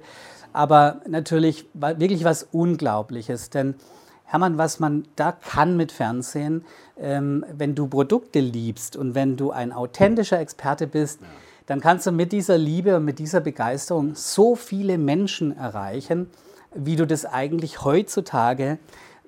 aber 0.57 1.01
natürlich 1.07 1.68
wirklich 1.74 2.24
was 2.24 2.42
Unglaubliches. 2.51 3.51
Denn 3.51 3.75
Hermann, 4.25 4.57
was 4.57 4.80
man 4.80 5.06
da 5.15 5.31
kann 5.31 5.77
mit 5.77 5.92
Fernsehen, 5.92 6.65
ähm, 7.00 7.45
wenn 7.56 7.75
du 7.75 7.88
Produkte 7.88 8.39
liebst 8.39 8.95
und 8.95 9.13
wenn 9.13 9.38
du 9.38 9.51
ein 9.51 9.71
authentischer 9.71 10.39
Experte 10.39 10.88
bist, 10.88 11.21
ja. 11.21 11.27
Dann 11.67 11.81
kannst 11.81 12.07
du 12.07 12.11
mit 12.11 12.31
dieser 12.31 12.57
Liebe 12.57 12.95
und 12.95 13.05
mit 13.05 13.19
dieser 13.19 13.41
Begeisterung 13.41 14.15
so 14.15 14.55
viele 14.55 14.97
Menschen 14.97 15.55
erreichen, 15.55 16.29
wie 16.73 16.95
du 16.95 17.05
das 17.05 17.25
eigentlich 17.25 17.83
heutzutage 17.83 18.79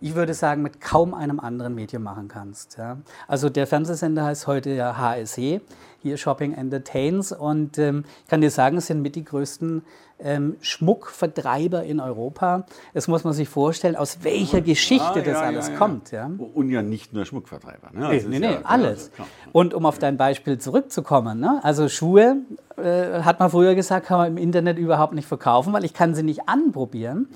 ich 0.01 0.15
würde 0.15 0.33
sagen, 0.33 0.61
mit 0.61 0.81
kaum 0.81 1.13
einem 1.13 1.39
anderen 1.39 1.75
Medium 1.75 2.03
machen 2.03 2.27
kannst. 2.27 2.77
Ja. 2.77 2.97
Also 3.27 3.49
der 3.49 3.67
Fernsehsender 3.67 4.23
heißt 4.23 4.47
heute 4.47 4.71
ja 4.71 4.97
HSE, 4.97 5.61
hier 6.01 6.17
Shopping 6.17 6.53
Entertains. 6.53 7.31
Und 7.31 7.77
ähm, 7.77 8.05
ich 8.23 8.29
kann 8.29 8.41
dir 8.41 8.51
sagen, 8.51 8.77
es 8.77 8.87
sind 8.87 9.01
mit 9.01 9.15
die 9.15 9.25
größten 9.25 9.83
ähm, 10.19 10.57
Schmuckvertreiber 10.61 11.83
in 11.83 11.99
Europa. 11.99 12.65
Das 12.93 13.07
muss 13.07 13.23
man 13.23 13.33
sich 13.33 13.49
vorstellen, 13.49 13.95
aus 13.95 14.19
welcher 14.23 14.61
Geschichte 14.61 15.05
ah, 15.05 15.19
das 15.19 15.27
ja, 15.27 15.41
alles 15.41 15.67
ja, 15.67 15.73
ja. 15.73 15.79
kommt. 15.79 16.11
Ja? 16.11 16.29
Und 16.53 16.69
ja 16.69 16.81
nicht 16.81 17.13
nur 17.13 17.25
Schmuckvertreiber. 17.25 17.91
Ne? 17.91 18.09
Nee, 18.09 18.25
nee, 18.27 18.39
nee 18.39 18.57
alles. 18.63 19.11
Und 19.51 19.73
um 19.73 19.85
auf 19.85 19.99
dein 19.99 20.17
Beispiel 20.17 20.57
zurückzukommen, 20.57 21.39
ne? 21.39 21.59
also 21.63 21.89
Schuhe, 21.89 22.37
äh, 22.77 23.21
hat 23.21 23.39
man 23.39 23.49
früher 23.49 23.75
gesagt, 23.75 24.07
kann 24.07 24.17
man 24.17 24.27
im 24.29 24.37
Internet 24.37 24.77
überhaupt 24.77 25.13
nicht 25.13 25.27
verkaufen, 25.27 25.73
weil 25.73 25.85
ich 25.85 25.93
kann 25.93 26.15
sie 26.15 26.23
nicht 26.23 26.47
anprobieren. 26.47 27.27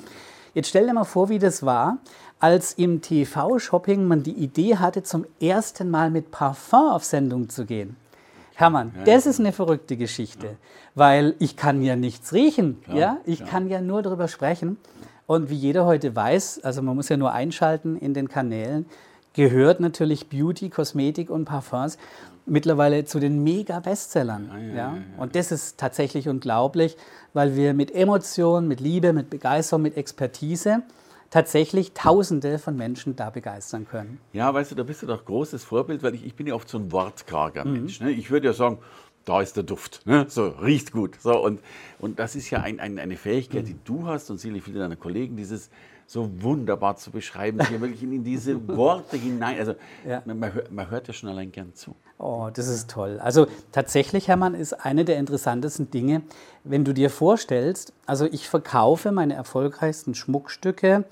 Jetzt 0.54 0.70
stell 0.70 0.86
dir 0.86 0.94
mal 0.94 1.04
vor, 1.04 1.30
wie 1.30 1.40
das 1.40 1.66
war, 1.66 1.98
als 2.44 2.74
im 2.74 3.00
TV-Shopping 3.00 4.06
man 4.06 4.22
die 4.22 4.34
Idee 4.34 4.76
hatte, 4.76 5.02
zum 5.02 5.26
ersten 5.40 5.90
Mal 5.90 6.12
mit 6.12 6.30
Parfum 6.30 6.90
auf 6.90 7.06
Sendung 7.06 7.48
zu 7.48 7.64
gehen. 7.66 7.96
Hermann, 8.56 8.92
ja, 8.98 9.06
das 9.06 9.26
ist 9.26 9.40
eine 9.40 9.54
verrückte 9.54 9.96
Geschichte, 9.96 10.48
ja. 10.48 10.54
weil 10.94 11.36
ich 11.40 11.56
kann 11.56 11.82
ja 11.82 11.96
nichts 11.96 12.34
riechen, 12.34 12.82
klar, 12.84 12.98
ja, 12.98 13.18
ich 13.24 13.38
klar. 13.38 13.50
kann 13.50 13.70
ja 13.70 13.80
nur 13.80 14.02
darüber 14.02 14.28
sprechen. 14.28 14.76
Und 15.26 15.50
wie 15.50 15.56
jeder 15.56 15.86
heute 15.86 16.18
weiß, 16.18 16.66
also 16.66 16.82
man 16.82 16.98
muss 16.98 17.08
ja 17.08 17.16
nur 17.16 17.32
einschalten 17.32 17.96
in 17.96 18.14
den 18.14 18.28
Kanälen, 18.28 18.88
gehört 19.32 19.80
natürlich 19.80 20.28
Beauty, 20.28 20.70
Kosmetik 20.70 21.30
und 21.30 21.46
Parfums 21.46 21.98
mittlerweile 22.46 23.06
zu 23.06 23.22
den 23.22 23.42
Mega-Bestsellern. 23.42 24.52
Ja, 24.76 24.76
ja, 24.76 24.98
Und 25.18 25.38
das 25.38 25.54
ist 25.54 25.78
tatsächlich 25.78 26.28
unglaublich, 26.28 26.98
weil 27.32 27.56
wir 27.56 27.74
mit 27.74 27.96
Emotion, 27.96 28.68
mit 28.68 28.82
Liebe, 28.82 29.14
mit 29.14 29.30
Begeisterung, 29.30 29.84
mit 29.84 29.96
Expertise 29.96 30.84
tatsächlich 31.34 31.94
Tausende 31.94 32.60
von 32.60 32.78
Menschen 32.78 33.16
da 33.16 33.32
begeistern 33.32 33.88
können. 33.88 34.20
Ja, 34.34 34.54
weißt 34.54 34.70
du, 34.70 34.76
da 34.76 34.84
bist 34.84 35.02
du 35.02 35.08
doch 35.08 35.26
großes 35.26 35.64
Vorbild, 35.64 36.04
weil 36.04 36.14
ich, 36.14 36.24
ich 36.24 36.36
bin 36.36 36.46
ja 36.46 36.54
oft 36.54 36.70
so 36.70 36.78
ein 36.78 36.92
wortkarger 36.92 37.66
mhm. 37.66 37.74
Mensch. 37.74 38.00
Ne? 38.02 38.12
Ich 38.12 38.30
würde 38.30 38.46
ja 38.46 38.54
sagen, 38.54 38.78
da 39.26 39.42
ist 39.42 39.58
der 39.58 39.64
Duft, 39.64 40.06
ne? 40.06 40.28
so 40.30 40.50
riecht 40.50 40.92
gut. 40.92 41.20
So, 41.20 41.44
und, 41.44 41.60
und 41.98 42.20
das 42.20 42.36
ist 42.36 42.52
ja 42.52 42.62
ein, 42.62 42.80
ein, 42.80 43.00
eine 43.00 43.18
Fähigkeit, 43.18 43.64
mhm. 43.64 43.68
die 43.68 43.76
du 43.84 44.06
hast 44.06 44.30
und 44.30 44.38
sicherlich 44.38 44.64
viele 44.64 44.78
deiner 44.78 44.96
Kollegen, 44.96 45.36
dieses 45.36 45.72
so 46.08 46.30
wunderbar 46.42 46.96
zu 46.96 47.12
beschreiben, 47.12 47.66
hier 47.68 47.82
wirklich 47.82 48.04
in, 48.04 48.24
diese 48.24 48.68
Worte 48.68 49.18
hinein. 49.18 49.58
Also 49.60 49.76
ja. 50.08 50.22
man, 50.26 50.52
man, 50.70 50.90
hört, 50.90 51.08
ja 51.08 51.14
schon 51.14 51.30
allein 51.30 51.52
gern 51.52 51.74
zu. 51.74 51.96
Oh, 52.18 52.50
das 52.54 52.68
ist 52.68 52.90
toll. 52.90 53.20
Also 53.20 53.48
tatsächlich, 53.72 54.28
Hermann, 54.28 54.56
ist 54.56 54.74
eine 54.74 55.06
der 55.06 55.18
interessantesten 55.18 55.90
Dinge, 55.90 56.22
wenn 56.64 56.86
du 56.86 56.94
dir 56.94 57.10
vorstellst, 57.10 57.94
also 58.06 58.26
ich 58.26 58.48
verkaufe 58.48 59.12
meine 59.12 59.34
erfolgreichsten 59.34 60.16
Schmuckstücke 60.16 61.06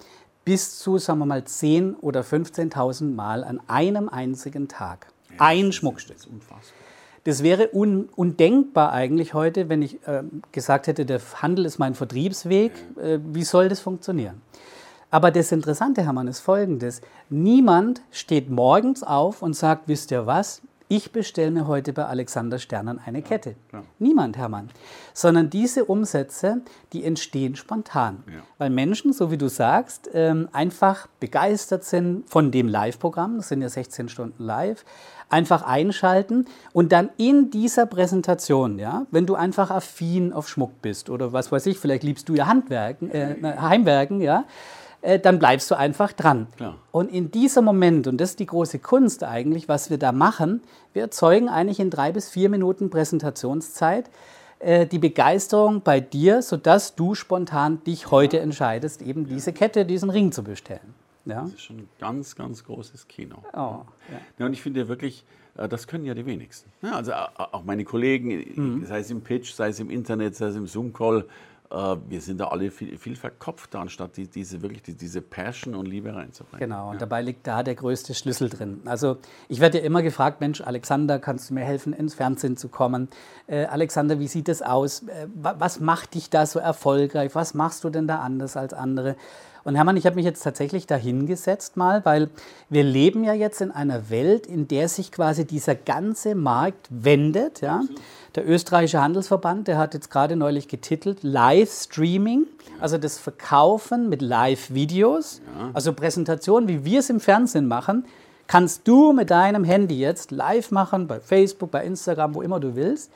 bis 0.45 0.79
zu, 0.79 0.97
sagen 0.97 1.19
wir 1.19 1.25
mal, 1.25 1.41
10.000 1.41 1.99
oder 2.01 2.21
15.000 2.21 3.13
Mal 3.13 3.43
an 3.43 3.59
einem 3.67 4.09
einzigen 4.09 4.67
Tag. 4.67 5.07
Ja, 5.29 5.35
Ein 5.39 5.71
Schmuckstück. 5.71 6.17
Das 6.17 6.25
ist 6.25 6.31
unfassbar. 6.31 6.81
Das 7.23 7.43
wäre 7.43 7.69
un 7.71 8.09
undenkbar 8.15 8.91
eigentlich 8.91 9.35
heute, 9.35 9.69
wenn 9.69 9.83
ich 9.83 10.05
äh, 10.07 10.23
gesagt 10.51 10.87
hätte, 10.87 11.05
der 11.05 11.21
Handel 11.41 11.65
ist 11.65 11.77
mein 11.77 11.93
Vertriebsweg. 11.93 12.71
Äh, 12.99 13.19
wie 13.23 13.43
soll 13.43 13.69
das 13.69 13.79
funktionieren? 13.79 14.41
Aber 15.11 15.29
das 15.29 15.51
Interessante, 15.51 16.03
Hermann, 16.03 16.27
ist 16.27 16.39
folgendes. 16.39 17.01
Niemand 17.29 18.01
steht 18.11 18.49
morgens 18.49 19.03
auf 19.03 19.41
und 19.41 19.55
sagt, 19.55 19.87
wisst 19.87 20.09
ihr 20.11 20.25
was, 20.25 20.61
ich 20.87 21.13
bestelle 21.13 21.51
mir 21.51 21.67
heute 21.67 21.93
bei 21.93 22.05
Alexander 22.05 22.59
Sternern 22.59 22.99
eine 23.05 23.21
Kette. 23.21 23.55
Ja. 23.71 23.81
Niemand, 23.99 24.37
Hermann. 24.37 24.69
Sondern 25.13 25.49
diese 25.49 25.85
Umsätze, 25.85 26.61
die 26.91 27.05
entstehen 27.05 27.55
spontan. 27.55 28.23
Ja. 28.27 28.41
Weil 28.57 28.71
Menschen, 28.71 29.13
so 29.13 29.31
wie 29.31 29.37
du 29.37 29.47
sagst, 29.47 30.09
ähm, 30.13 30.49
einfach 30.51 31.07
begeistert 31.21 31.85
sind 31.85 32.29
von 32.29 32.51
dem 32.51 32.67
Live-Programm, 32.67 33.37
das 33.37 33.47
sind 33.47 33.61
ja 33.61 33.69
16 33.69 34.09
Stunden 34.09 34.43
live, 34.43 34.83
einfach 35.29 35.63
einschalten 35.63 36.45
und 36.73 36.91
dann 36.91 37.09
in 37.15 37.51
dieser 37.51 37.85
Präsentation, 37.85 38.77
ja, 38.77 39.05
wenn 39.11 39.25
du 39.25 39.35
einfach 39.35 39.71
affin 39.71 40.33
auf 40.33 40.49
Schmuck 40.49 40.81
bist 40.81 41.09
oder 41.09 41.31
was 41.31 41.53
weiß 41.53 41.67
ich, 41.67 41.79
vielleicht 41.79 42.03
liebst 42.03 42.27
du 42.27 42.35
ja 42.35 42.47
Handwerken, 42.47 43.09
äh, 43.11 43.35
Heimwerken, 43.61 44.19
ja, 44.19 44.43
äh, 45.01 45.19
dann 45.19 45.39
bleibst 45.39 45.69
du 45.71 45.75
einfach 45.75 46.13
dran. 46.13 46.47
Klar. 46.57 46.77
Und 46.91 47.11
in 47.11 47.31
diesem 47.31 47.65
Moment, 47.65 48.07
und 48.07 48.19
das 48.19 48.31
ist 48.31 48.39
die 48.39 48.45
große 48.45 48.79
Kunst 48.79 49.23
eigentlich, 49.23 49.67
was 49.67 49.89
wir 49.89 49.97
da 49.97 50.11
machen, 50.11 50.61
wir 50.93 51.03
erzeugen 51.03 51.49
eigentlich 51.49 51.79
in 51.79 51.89
drei 51.89 52.11
bis 52.11 52.29
vier 52.29 52.49
Minuten 52.49 52.89
Präsentationszeit 52.89 54.09
äh, 54.59 54.85
die 54.85 54.99
Begeisterung 54.99 55.81
bei 55.81 55.99
dir, 55.99 56.41
sodass 56.41 56.95
du 56.95 57.15
spontan 57.15 57.83
dich 57.83 58.11
heute 58.11 58.39
entscheidest, 58.39 59.01
eben 59.01 59.25
diese 59.25 59.53
Kette, 59.53 59.85
diesen 59.85 60.09
Ring 60.09 60.31
zu 60.31 60.43
bestellen. 60.43 60.93
Ja? 61.25 61.41
Das 61.41 61.53
ist 61.53 61.61
schon 61.61 61.77
ein 61.77 61.89
ganz, 61.99 62.35
ganz 62.35 62.63
großes 62.63 63.07
Kino. 63.07 63.37
Oh, 63.53 63.57
ja. 63.57 63.85
ja 64.37 64.45
und 64.45 64.53
ich 64.53 64.61
finde 64.61 64.81
ja 64.81 64.87
wirklich, 64.87 65.25
äh, 65.57 65.67
das 65.67 65.87
können 65.87 66.05
ja 66.05 66.13
die 66.13 66.25
wenigsten. 66.27 66.71
Ja, 66.83 66.91
also 66.91 67.13
auch 67.13 67.63
meine 67.63 67.83
Kollegen, 67.83 68.29
mhm. 68.55 68.85
sei 68.85 68.99
es 68.99 69.09
im 69.09 69.21
Pitch, 69.21 69.51
sei 69.51 69.69
es 69.69 69.79
im 69.79 69.89
Internet, 69.89 70.35
sei 70.35 70.47
es 70.47 70.55
im 70.55 70.67
Zoom-Call, 70.67 71.25
wir 71.71 72.21
sind 72.21 72.39
da 72.39 72.47
alle 72.47 72.69
viel, 72.69 72.97
viel 72.97 73.15
verkopfter, 73.15 73.79
anstatt 73.79 74.17
die, 74.17 74.27
diese 74.27 74.61
wirklich 74.61 74.81
die, 74.81 74.93
diese 74.93 75.21
Passion 75.21 75.73
und 75.73 75.87
Liebe 75.87 76.13
reinzubringen. 76.13 76.69
Genau, 76.69 76.89
und 76.89 76.95
ja. 76.95 76.99
dabei 76.99 77.21
liegt 77.21 77.47
da 77.47 77.63
der 77.63 77.75
größte 77.75 78.13
Schlüssel 78.13 78.49
drin. 78.49 78.81
Also 78.85 79.17
ich 79.47 79.61
werde 79.61 79.79
ja 79.79 79.85
immer 79.85 80.01
gefragt, 80.01 80.41
Mensch, 80.41 80.61
Alexander, 80.61 81.19
kannst 81.19 81.49
du 81.49 81.53
mir 81.53 81.63
helfen, 81.63 81.93
ins 81.93 82.13
Fernsehen 82.13 82.57
zu 82.57 82.67
kommen? 82.67 83.07
Äh, 83.47 83.65
Alexander, 83.65 84.19
wie 84.19 84.27
sieht 84.27 84.49
es 84.49 84.61
aus? 84.61 85.03
Äh, 85.03 85.27
was 85.33 85.79
macht 85.79 86.13
dich 86.13 86.29
da 86.29 86.45
so 86.45 86.59
erfolgreich? 86.59 87.35
Was 87.35 87.53
machst 87.53 87.83
du 87.83 87.89
denn 87.89 88.07
da 88.07 88.19
anders 88.19 88.57
als 88.57 88.73
andere? 88.73 89.15
Und 89.63 89.75
Hermann, 89.75 89.97
ich 89.97 90.05
habe 90.05 90.15
mich 90.15 90.25
jetzt 90.25 90.41
tatsächlich 90.43 90.87
dahingesetzt 90.87 91.77
mal, 91.77 92.03
weil 92.03 92.29
wir 92.69 92.83
leben 92.83 93.23
ja 93.23 93.33
jetzt 93.33 93.61
in 93.61 93.71
einer 93.71 94.09
Welt, 94.09 94.47
in 94.47 94.67
der 94.67 94.89
sich 94.89 95.11
quasi 95.11 95.45
dieser 95.45 95.75
ganze 95.75 96.33
Markt 96.33 96.87
wendet. 96.89 97.61
Ja? 97.61 97.83
Der 98.35 98.47
österreichische 98.49 99.01
Handelsverband, 99.01 99.67
der 99.67 99.77
hat 99.77 99.93
jetzt 99.93 100.09
gerade 100.09 100.35
neulich 100.35 100.67
getitelt 100.67 101.21
Livestreaming, 101.21 102.47
also 102.79 102.97
das 102.97 103.19
Verkaufen 103.19 104.09
mit 104.09 104.21
Live-Videos, 104.21 105.41
also 105.73 105.93
Präsentationen, 105.93 106.67
wie 106.67 106.83
wir 106.83 106.99
es 106.99 107.09
im 107.09 107.19
Fernsehen 107.19 107.67
machen, 107.67 108.05
kannst 108.47 108.87
du 108.87 109.13
mit 109.13 109.29
deinem 109.29 109.63
Handy 109.63 109.99
jetzt 109.99 110.31
live 110.31 110.71
machen, 110.71 111.07
bei 111.07 111.19
Facebook, 111.19 111.71
bei 111.71 111.85
Instagram, 111.85 112.35
wo 112.35 112.41
immer 112.41 112.59
du 112.59 112.75
willst. 112.75 113.11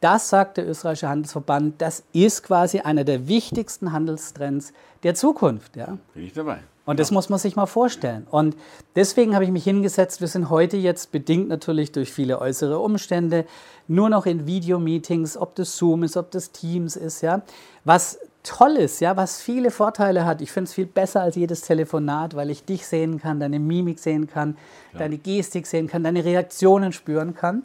Das 0.00 0.28
sagt 0.28 0.56
der 0.56 0.68
österreichische 0.68 1.08
Handelsverband, 1.08 1.80
das 1.80 2.04
ist 2.12 2.44
quasi 2.44 2.80
einer 2.80 3.04
der 3.04 3.26
wichtigsten 3.26 3.92
Handelstrends 3.92 4.72
der 5.02 5.14
Zukunft. 5.14 5.76
Ja? 5.76 5.98
Bin 6.14 6.24
ich 6.24 6.32
dabei. 6.32 6.58
Und 6.88 6.98
das 6.98 7.10
muss 7.10 7.28
man 7.28 7.38
sich 7.38 7.54
mal 7.54 7.66
vorstellen. 7.66 8.26
Und 8.30 8.56
deswegen 8.96 9.34
habe 9.34 9.44
ich 9.44 9.50
mich 9.50 9.64
hingesetzt. 9.64 10.22
Wir 10.22 10.28
sind 10.28 10.48
heute 10.48 10.78
jetzt 10.78 11.12
bedingt 11.12 11.48
natürlich 11.48 11.92
durch 11.92 12.10
viele 12.10 12.40
äußere 12.40 12.78
Umstände 12.78 13.44
nur 13.88 14.08
noch 14.08 14.24
in 14.24 14.46
Videomeetings, 14.46 15.36
ob 15.36 15.54
das 15.54 15.76
Zoom 15.76 16.02
ist, 16.02 16.16
ob 16.16 16.30
das 16.30 16.50
Teams 16.50 16.96
ist, 16.96 17.20
ja. 17.20 17.42
Was 17.84 18.18
toll 18.42 18.76
ist, 18.76 19.00
ja, 19.00 19.18
was 19.18 19.42
viele 19.42 19.70
Vorteile 19.70 20.24
hat. 20.24 20.40
Ich 20.40 20.50
finde 20.50 20.68
es 20.68 20.74
viel 20.74 20.86
besser 20.86 21.20
als 21.20 21.36
jedes 21.36 21.60
Telefonat, 21.60 22.34
weil 22.34 22.48
ich 22.48 22.64
dich 22.64 22.86
sehen 22.86 23.20
kann, 23.20 23.38
deine 23.38 23.58
Mimik 23.58 23.98
sehen 23.98 24.26
kann, 24.26 24.56
ja. 24.94 25.00
deine 25.00 25.18
Gestik 25.18 25.66
sehen 25.66 25.88
kann, 25.88 26.02
deine 26.02 26.24
Reaktionen 26.24 26.92
spüren 26.92 27.34
kann. 27.34 27.64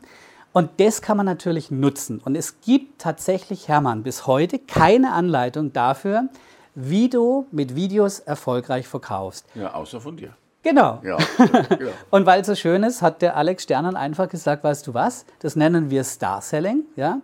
Und 0.53 0.69
das 0.77 1.01
kann 1.01 1.17
man 1.17 1.25
natürlich 1.25 1.71
nutzen. 1.71 2.21
Und 2.23 2.35
es 2.35 2.61
gibt 2.61 3.01
tatsächlich, 3.01 3.67
Hermann, 3.67 4.03
bis 4.03 4.27
heute 4.27 4.59
keine 4.59 5.11
Anleitung 5.11 5.73
dafür, 5.73 6.29
wie 6.75 7.09
du 7.09 7.47
mit 7.51 7.75
Videos 7.75 8.19
erfolgreich 8.19 8.87
verkaufst. 8.87 9.45
Ja, 9.55 9.73
außer 9.73 9.99
von 9.99 10.15
dir. 10.15 10.35
Genau. 10.61 11.01
Ja, 11.03 11.17
genau. 11.37 11.91
und 12.11 12.25
weil 12.25 12.41
es 12.41 12.47
so 12.47 12.55
schön 12.55 12.83
ist, 12.83 13.01
hat 13.01 13.21
der 13.21 13.35
Alex 13.35 13.63
Sternen 13.63 13.95
einfach 13.95 14.29
gesagt, 14.29 14.63
weißt 14.63 14.87
du 14.87 14.93
was, 14.93 15.25
das 15.39 15.55
nennen 15.55 15.89
wir 15.89 16.03
Star 16.03 16.41
Selling. 16.41 16.83
Ja? 16.95 17.19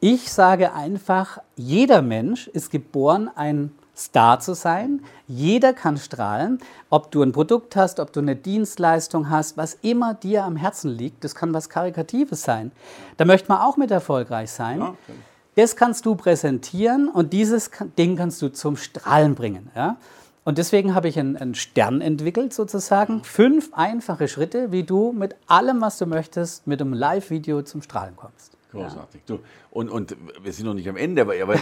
Ich 0.00 0.30
sage 0.30 0.72
einfach, 0.72 1.38
jeder 1.56 2.02
Mensch 2.02 2.46
ist 2.48 2.70
geboren, 2.70 3.30
ein 3.34 3.72
Star 3.98 4.38
zu 4.38 4.54
sein. 4.54 5.02
Jeder 5.26 5.72
kann 5.72 5.96
strahlen, 5.96 6.60
ob 6.88 7.10
du 7.10 7.22
ein 7.22 7.32
Produkt 7.32 7.74
hast, 7.74 7.98
ob 7.98 8.12
du 8.12 8.20
eine 8.20 8.36
Dienstleistung 8.36 9.28
hast, 9.28 9.56
was 9.56 9.74
immer 9.82 10.14
dir 10.14 10.44
am 10.44 10.56
Herzen 10.56 10.90
liegt. 10.90 11.24
Das 11.24 11.34
kann 11.34 11.52
was 11.52 11.68
Karikatives 11.68 12.42
sein. 12.42 12.70
Da 13.16 13.24
möchte 13.24 13.48
man 13.48 13.60
auch 13.60 13.76
mit 13.76 13.90
erfolgreich 13.90 14.50
sein. 14.50 14.80
Ja, 14.80 14.88
okay. 14.90 15.18
Das 15.56 15.74
kannst 15.74 16.06
du 16.06 16.14
präsentieren 16.14 17.08
und 17.08 17.32
dieses 17.32 17.72
Ding 17.98 18.16
kannst 18.16 18.40
du 18.40 18.48
zum 18.50 18.76
Strahlen 18.76 19.34
bringen. 19.34 19.70
Ja? 19.74 19.96
Und 20.44 20.56
deswegen 20.56 20.94
habe 20.94 21.08
ich 21.08 21.18
einen, 21.18 21.36
einen, 21.36 21.56
Stern 21.56 22.00
entwickelt, 22.00 22.54
sozusagen. 22.54 23.24
Fünf 23.24 23.70
einfache 23.74 24.28
Schritte, 24.28 24.70
wie 24.70 24.84
du 24.84 25.12
mit 25.12 25.34
allem, 25.48 25.80
was 25.80 25.98
du 25.98 26.06
möchtest, 26.06 26.66
mit 26.66 26.80
einem 26.80 26.92
Live-Video 26.92 27.62
zum 27.62 27.82
Strahlen 27.82 28.14
kommst. 28.14 28.57
Großartig. 28.70 29.22
Ja. 29.26 29.36
Du, 29.36 29.42
und, 29.70 29.88
und 29.88 30.16
wir 30.42 30.52
sind 30.52 30.66
noch 30.66 30.74
nicht 30.74 30.88
am 30.88 30.96
Ende, 30.96 31.22
aber, 31.22 31.34
aber 31.42 31.54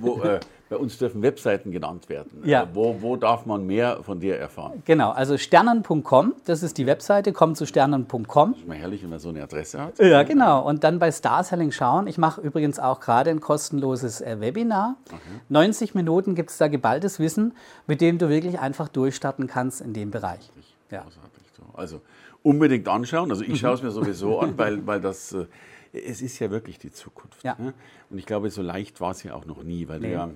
wo, 0.00 0.20
äh, 0.22 0.40
bei 0.68 0.76
uns 0.76 0.98
dürfen 0.98 1.22
Webseiten 1.22 1.70
genannt 1.70 2.08
werden. 2.08 2.42
Ja. 2.44 2.64
Äh, 2.64 2.66
wo, 2.72 3.00
wo 3.00 3.16
darf 3.16 3.46
man 3.46 3.64
mehr 3.64 4.02
von 4.02 4.18
dir 4.18 4.36
erfahren? 4.36 4.82
Genau, 4.84 5.10
also 5.10 5.38
sternen.com, 5.38 6.34
das 6.46 6.64
ist 6.64 6.76
die 6.78 6.86
Webseite, 6.86 7.32
komm 7.32 7.54
zu 7.54 7.64
sternen.com. 7.64 8.52
Das 8.52 8.60
ist 8.60 8.68
mal 8.68 8.76
herrlich, 8.76 9.02
wenn 9.02 9.10
man 9.10 9.20
so 9.20 9.28
eine 9.28 9.42
Adresse 9.42 9.80
hat. 9.80 9.98
Ja, 10.00 10.24
genau. 10.24 10.66
Und 10.66 10.82
dann 10.82 10.98
bei 10.98 11.12
Starselling 11.12 11.70
schauen. 11.70 12.08
Ich 12.08 12.18
mache 12.18 12.40
übrigens 12.40 12.80
auch 12.80 12.98
gerade 12.98 13.30
ein 13.30 13.40
kostenloses 13.40 14.20
äh, 14.20 14.40
Webinar. 14.40 14.96
Okay. 15.06 15.18
90 15.50 15.94
Minuten 15.94 16.34
gibt 16.34 16.50
es 16.50 16.58
da 16.58 16.66
geballtes 16.66 17.20
Wissen, 17.20 17.54
mit 17.86 18.00
dem 18.00 18.18
du 18.18 18.28
wirklich 18.28 18.58
einfach 18.58 18.88
durchstarten 18.88 19.46
kannst 19.46 19.80
in 19.80 19.92
dem 19.92 20.10
Bereich. 20.10 20.50
Ja. 20.90 21.02
Großartig. 21.02 21.38
Also 21.74 22.00
unbedingt 22.42 22.88
anschauen. 22.88 23.30
Also 23.30 23.42
ich 23.42 23.50
mhm. 23.50 23.56
schaue 23.56 23.74
es 23.74 23.82
mir 23.82 23.90
sowieso 23.90 24.40
an, 24.40 24.56
weil, 24.56 24.86
weil 24.86 25.00
das 25.00 25.32
äh, 25.32 25.46
es 25.92 26.22
ist 26.22 26.38
ja 26.38 26.50
wirklich 26.50 26.78
die 26.78 26.90
Zukunft. 26.90 27.42
Ja. 27.44 27.56
Ne? 27.58 27.74
Und 28.10 28.18
ich 28.18 28.26
glaube, 28.26 28.50
so 28.50 28.62
leicht 28.62 29.00
war 29.00 29.12
es 29.12 29.22
ja 29.22 29.34
auch 29.34 29.44
noch 29.44 29.62
nie, 29.62 29.88
weil 29.88 30.00
nee. 30.00 30.08
du 30.08 30.12
ja 30.12 30.30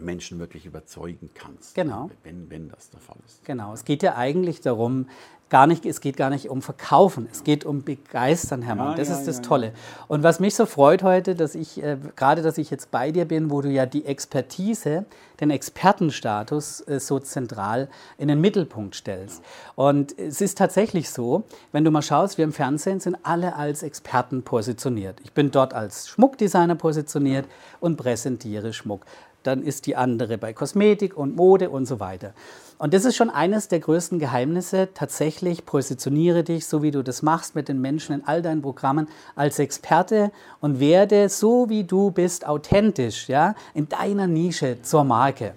Menschen 0.00 0.38
wirklich 0.38 0.66
überzeugen 0.66 1.30
kannst. 1.34 1.74
Genau. 1.74 2.10
Wenn, 2.22 2.50
wenn 2.50 2.68
das 2.68 2.90
der 2.90 3.00
Fall 3.00 3.18
ist. 3.26 3.44
Genau. 3.44 3.72
Es 3.72 3.84
geht 3.84 4.02
ja 4.02 4.16
eigentlich 4.16 4.60
darum, 4.60 5.06
gar 5.52 5.66
nicht, 5.66 5.84
es 5.84 6.00
geht 6.00 6.16
gar 6.16 6.30
nicht 6.30 6.48
um 6.48 6.62
Verkaufen, 6.62 7.28
es 7.30 7.44
geht 7.44 7.66
um 7.66 7.82
Begeistern, 7.82 8.62
Hermann. 8.62 8.92
Ja, 8.92 8.94
das 8.94 9.08
ja, 9.10 9.18
ist 9.18 9.28
das 9.28 9.36
ja, 9.36 9.42
Tolle. 9.42 9.72
Und 10.08 10.22
was 10.22 10.40
mich 10.40 10.54
so 10.54 10.64
freut 10.64 11.02
heute, 11.02 11.34
dass 11.34 11.54
ich, 11.54 11.82
äh, 11.82 11.98
gerade 12.16 12.40
dass 12.40 12.56
ich 12.56 12.70
jetzt 12.70 12.90
bei 12.90 13.12
dir 13.12 13.26
bin, 13.26 13.50
wo 13.50 13.60
du 13.60 13.68
ja 13.68 13.84
die 13.84 14.06
Expertise, 14.06 15.04
den 15.40 15.50
Expertenstatus 15.50 16.80
äh, 16.88 16.98
so 16.98 17.18
zentral 17.18 17.90
in 18.16 18.28
den 18.28 18.40
Mittelpunkt 18.40 18.94
stellst. 18.94 19.42
Und 19.74 20.18
es 20.18 20.40
ist 20.40 20.56
tatsächlich 20.56 21.10
so, 21.10 21.44
wenn 21.70 21.84
du 21.84 21.90
mal 21.90 22.00
schaust, 22.00 22.38
wir 22.38 22.46
im 22.46 22.54
Fernsehen 22.54 23.00
sind 23.00 23.18
alle 23.22 23.54
als 23.54 23.82
Experten 23.82 24.44
positioniert. 24.44 25.20
Ich 25.22 25.34
bin 25.34 25.50
dort 25.50 25.74
als 25.74 26.08
Schmuckdesigner 26.08 26.76
positioniert 26.76 27.44
und 27.78 27.98
präsentiere 27.98 28.72
Schmuck 28.72 29.04
dann 29.46 29.62
ist 29.62 29.86
die 29.86 29.96
andere 29.96 30.38
bei 30.38 30.52
Kosmetik 30.52 31.16
und 31.16 31.36
Mode 31.36 31.70
und 31.70 31.86
so 31.86 32.00
weiter. 32.00 32.34
Und 32.78 32.94
das 32.94 33.04
ist 33.04 33.14
schon 33.14 33.30
eines 33.30 33.68
der 33.68 33.78
größten 33.78 34.18
Geheimnisse. 34.18 34.88
Tatsächlich 34.92 35.64
positioniere 35.64 36.42
dich, 36.42 36.66
so 36.66 36.82
wie 36.82 36.90
du 36.90 37.04
das 37.04 37.22
machst 37.22 37.54
mit 37.54 37.68
den 37.68 37.80
Menschen 37.80 38.12
in 38.14 38.26
all 38.26 38.42
deinen 38.42 38.60
Programmen, 38.60 39.08
als 39.36 39.60
Experte 39.60 40.32
und 40.60 40.80
werde 40.80 41.28
so 41.28 41.68
wie 41.68 41.84
du 41.84 42.10
bist 42.10 42.44
authentisch, 42.44 43.28
ja, 43.28 43.54
in 43.72 43.88
deiner 43.88 44.26
Nische 44.26 44.82
zur 44.82 45.04
Marke. 45.04 45.54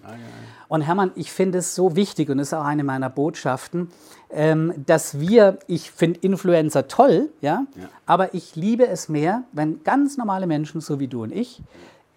Und 0.68 0.82
Hermann, 0.82 1.12
ich 1.16 1.32
finde 1.32 1.60
es 1.60 1.74
so 1.74 1.96
wichtig 1.96 2.30
und 2.30 2.38
das 2.38 2.50
ist 2.50 2.54
auch 2.54 2.64
eine 2.64 2.84
meiner 2.84 3.10
Botschaften, 3.10 3.90
ähm, 4.30 4.74
dass 4.86 5.20
wir, 5.20 5.60
ich 5.68 5.92
finde 5.92 6.20
Influencer 6.22 6.88
toll, 6.88 7.30
ja, 7.42 7.66
ja, 7.76 7.90
aber 8.06 8.34
ich 8.34 8.56
liebe 8.56 8.88
es 8.88 9.10
mehr, 9.10 9.44
wenn 9.52 9.84
ganz 9.84 10.18
normale 10.18 10.48
Menschen, 10.48 10.82
so 10.82 11.00
wie 11.00 11.08
du 11.08 11.24
und 11.24 11.32
ich, 11.32 11.62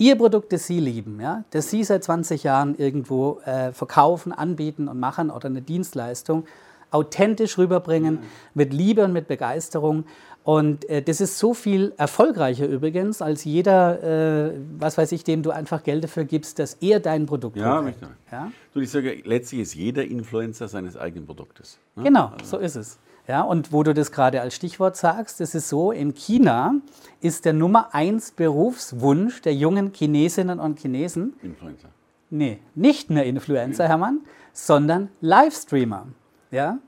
Ihr 0.01 0.17
Produkt, 0.17 0.53
das 0.53 0.67
Sie 0.69 0.79
lieben, 0.79 1.21
ja, 1.21 1.45
das 1.51 1.71
Sie 1.71 1.83
seit 1.83 2.05
20 2.05 2.45
Jahren 2.45 2.77
irgendwo 2.77 3.41
äh, 3.45 3.73
verkaufen, 3.73 4.31
anbieten 4.33 4.87
und 4.87 5.01
machen 5.01 5.29
oder 5.31 5.47
eine 5.47 5.61
Dienstleistung, 5.61 6.45
authentisch 6.93 7.59
rüberbringen, 7.59 8.15
mhm. 8.15 8.21
mit 8.55 8.73
Liebe 8.73 9.05
und 9.05 9.13
mit 9.13 9.27
Begeisterung. 9.27 10.05
Und 10.45 10.89
äh, 10.89 11.03
das 11.03 11.21
ist 11.21 11.39
so 11.39 11.53
viel 11.53 11.93
erfolgreicher 11.97 12.67
übrigens, 12.67 13.21
als 13.21 13.45
jeder, 13.45 14.49
äh, 14.49 14.53
was 14.79 14.97
weiß 14.97 15.11
ich, 15.13 15.25
dem 15.25 15.43
du 15.43 15.51
einfach 15.51 15.83
Geld 15.83 16.05
dafür 16.05 16.25
gibst, 16.25 16.61
dass 16.61 16.75
er 16.75 17.01
dein 17.01 17.27
Produkt 17.27 17.57
ja, 17.57 17.83
möchte. 17.83 18.07
Ja? 18.31 18.53
Du, 18.73 18.81
ich 18.81 18.91
sage, 18.91 19.21
letztlich 19.25 19.63
ist 19.63 19.75
jeder 19.75 20.05
Influencer 20.05 20.69
seines 20.69 20.97
eigenen 20.97 21.27
Produktes. 21.27 21.79
Ne? 21.97 22.05
Genau, 22.05 22.33
also. 22.39 22.57
so 22.57 22.63
ist 22.63 22.77
es. 22.77 22.99
Ja, 23.29 23.43
und 23.43 23.73
wo 23.73 23.83
du 23.83 23.93
das 23.93 24.11
gerade 24.11 24.41
als 24.41 24.55
Stichwort 24.55 24.97
sagst, 24.97 25.39
das 25.41 25.55
ist 25.55 25.69
so, 25.69 25.93
in 25.93 26.15
China 26.15 26.77
ist 27.21 27.45
der 27.45 27.53
Nummer 27.53 27.95
eins 27.95 28.31
Berufswunsch 28.31 29.43
der 29.43 29.55
jungen 29.55 29.93
Chinesinnen 29.93 30.59
und 30.59 30.79
Chinesen. 30.81 31.35
Influencer. 31.43 31.89
Nee, 32.31 32.61
nicht 32.75 33.11
mehr 33.11 33.27
Influencer, 33.27 33.85
okay. 33.85 33.91
Hermann, 33.91 34.21
sondern 34.55 35.11
Livestreamer. 35.21 36.07
Ja? 36.51 36.79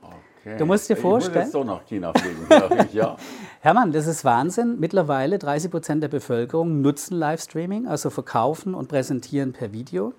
Okay. 0.42 0.56
Du 0.56 0.64
musst 0.64 0.88
dir 0.88 0.97
vorstellen. 0.97 1.49
Ich 1.49 1.52
muss 1.52 1.52
jetzt 1.52 1.52
so 1.52 1.64
nach 1.64 1.85
China 1.85 2.12
fliegen, 2.14 2.87
ich, 2.87 2.94
ja. 2.94 3.16
Hermann, 3.61 3.92
das 3.92 4.06
ist 4.06 4.25
Wahnsinn. 4.25 4.80
Mittlerweile 4.80 5.38
30 5.38 5.70
Prozent 5.70 6.02
der 6.02 6.09
Bevölkerung 6.09 6.80
nutzen 6.80 7.18
Livestreaming, 7.18 7.87
also 7.87 8.09
verkaufen 8.09 8.75
und 8.75 8.88
präsentieren 8.88 9.52
per 9.52 9.75
Video 9.75 10.14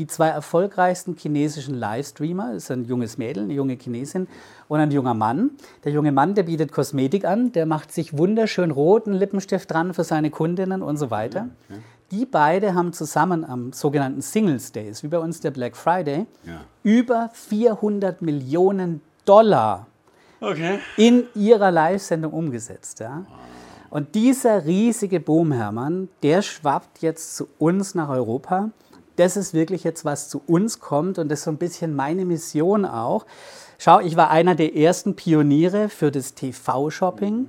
die 0.00 0.06
zwei 0.06 0.28
erfolgreichsten 0.28 1.14
chinesischen 1.14 1.74
Livestreamer, 1.74 2.54
das 2.54 2.64
ist 2.64 2.70
ein 2.70 2.86
junges 2.86 3.18
Mädel, 3.18 3.44
eine 3.44 3.52
junge 3.52 3.74
Chinesin 3.74 4.28
und 4.66 4.80
ein 4.80 4.90
junger 4.90 5.12
Mann. 5.12 5.50
Der 5.84 5.92
junge 5.92 6.10
Mann, 6.10 6.34
der 6.34 6.44
bietet 6.44 6.72
Kosmetik 6.72 7.26
an, 7.26 7.52
der 7.52 7.66
macht 7.66 7.92
sich 7.92 8.16
wunderschön 8.16 8.70
roten 8.70 9.12
Lippenstift 9.12 9.70
dran 9.70 9.92
für 9.92 10.02
seine 10.02 10.30
Kundinnen 10.30 10.80
und 10.80 10.96
so 10.96 11.10
weiter. 11.10 11.50
Okay. 11.68 11.80
Die 12.12 12.24
beide 12.24 12.74
haben 12.74 12.94
zusammen 12.94 13.44
am 13.44 13.74
sogenannten 13.74 14.22
Singles 14.22 14.72
Days, 14.72 15.02
wie 15.02 15.08
bei 15.08 15.18
uns 15.18 15.40
der 15.40 15.50
Black 15.50 15.76
Friday, 15.76 16.26
ja. 16.44 16.62
über 16.82 17.30
400 17.34 18.22
Millionen 18.22 19.02
Dollar 19.26 19.86
okay. 20.40 20.78
in 20.96 21.24
ihrer 21.34 21.70
Live-Sendung 21.70 22.32
umgesetzt. 22.32 23.00
Ja. 23.00 23.26
Und 23.90 24.14
dieser 24.14 24.64
riesige 24.64 25.20
Boom, 25.20 25.52
Hermann, 25.52 26.08
der 26.22 26.40
schwappt 26.40 27.02
jetzt 27.02 27.36
zu 27.36 27.48
uns 27.58 27.94
nach 27.94 28.08
Europa. 28.08 28.70
Das 29.16 29.36
ist 29.36 29.54
wirklich 29.54 29.84
jetzt, 29.84 30.04
was 30.04 30.28
zu 30.28 30.42
uns 30.46 30.80
kommt 30.80 31.18
und 31.18 31.28
das 31.28 31.40
ist 31.40 31.44
so 31.44 31.50
ein 31.50 31.58
bisschen 31.58 31.94
meine 31.94 32.24
Mission 32.24 32.84
auch. 32.84 33.26
Schau, 33.78 34.00
ich 34.00 34.16
war 34.16 34.30
einer 34.30 34.54
der 34.54 34.76
ersten 34.76 35.16
Pioniere 35.16 35.88
für 35.88 36.10
das 36.10 36.34
TV-Shopping 36.34 37.46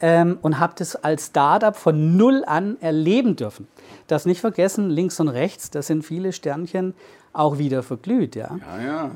ähm, 0.00 0.38
und 0.42 0.58
habe 0.58 0.74
das 0.76 0.96
als 0.96 1.26
Startup 1.26 1.76
von 1.76 2.16
null 2.16 2.44
an 2.46 2.76
erleben 2.80 3.36
dürfen. 3.36 3.68
Das 4.06 4.26
nicht 4.26 4.40
vergessen, 4.40 4.90
links 4.90 5.20
und 5.20 5.28
rechts, 5.28 5.70
da 5.70 5.82
sind 5.82 6.02
viele 6.04 6.32
Sternchen 6.32 6.94
auch 7.32 7.58
wieder 7.58 7.82
verglüht. 7.82 8.34
Ja, 8.34 8.58
ja. 8.60 8.82
ja 8.82 9.10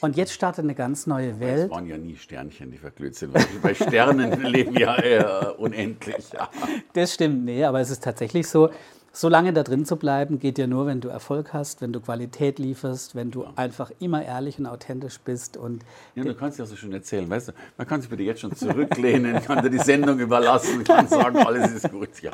und 0.00 0.16
jetzt 0.16 0.32
startet 0.32 0.64
eine 0.64 0.74
ganz 0.74 1.06
neue 1.06 1.40
Welt. 1.40 1.66
Es 1.66 1.70
waren 1.70 1.86
ja 1.86 1.96
nie 1.96 2.16
Sternchen, 2.16 2.70
die 2.70 2.78
verglüht 2.78 3.14
sind. 3.14 3.32
Bei 3.62 3.74
Sternen 3.74 4.42
leben 4.42 4.76
ja 4.76 4.96
äh, 4.96 5.52
unendlich. 5.56 6.32
Ja. 6.32 6.48
Das 6.92 7.14
stimmt, 7.14 7.44
nee, 7.44 7.64
aber 7.64 7.80
es 7.80 7.90
ist 7.90 8.02
tatsächlich 8.02 8.46
so, 8.46 8.70
so 9.14 9.28
lange 9.28 9.52
da 9.52 9.62
drin 9.62 9.84
zu 9.84 9.96
bleiben, 9.96 10.38
geht 10.38 10.58
ja 10.58 10.66
nur, 10.66 10.86
wenn 10.86 11.02
du 11.02 11.08
Erfolg 11.08 11.52
hast, 11.52 11.82
wenn 11.82 11.92
du 11.92 12.00
Qualität 12.00 12.58
lieferst, 12.58 13.14
wenn 13.14 13.30
du 13.30 13.44
einfach 13.56 13.90
immer 14.00 14.24
ehrlich 14.24 14.58
und 14.58 14.66
authentisch 14.66 15.20
bist. 15.20 15.58
Und 15.58 15.84
ja, 16.14 16.24
du 16.24 16.34
kannst 16.34 16.58
ja 16.58 16.64
so 16.64 16.76
schön 16.76 16.92
erzählen, 16.92 17.28
weißt 17.28 17.48
du, 17.48 17.52
man 17.76 17.86
kann 17.86 18.00
sich 18.00 18.08
bitte 18.08 18.22
jetzt 18.22 18.40
schon 18.40 18.56
zurücklehnen, 18.56 19.42
kann 19.44 19.62
dir 19.62 19.68
die 19.68 19.78
Sendung 19.78 20.18
überlassen, 20.18 20.82
kann 20.84 21.06
sagen, 21.08 21.36
alles 21.38 21.72
ist 21.72 21.90
gut, 21.90 22.22
ja. 22.22 22.32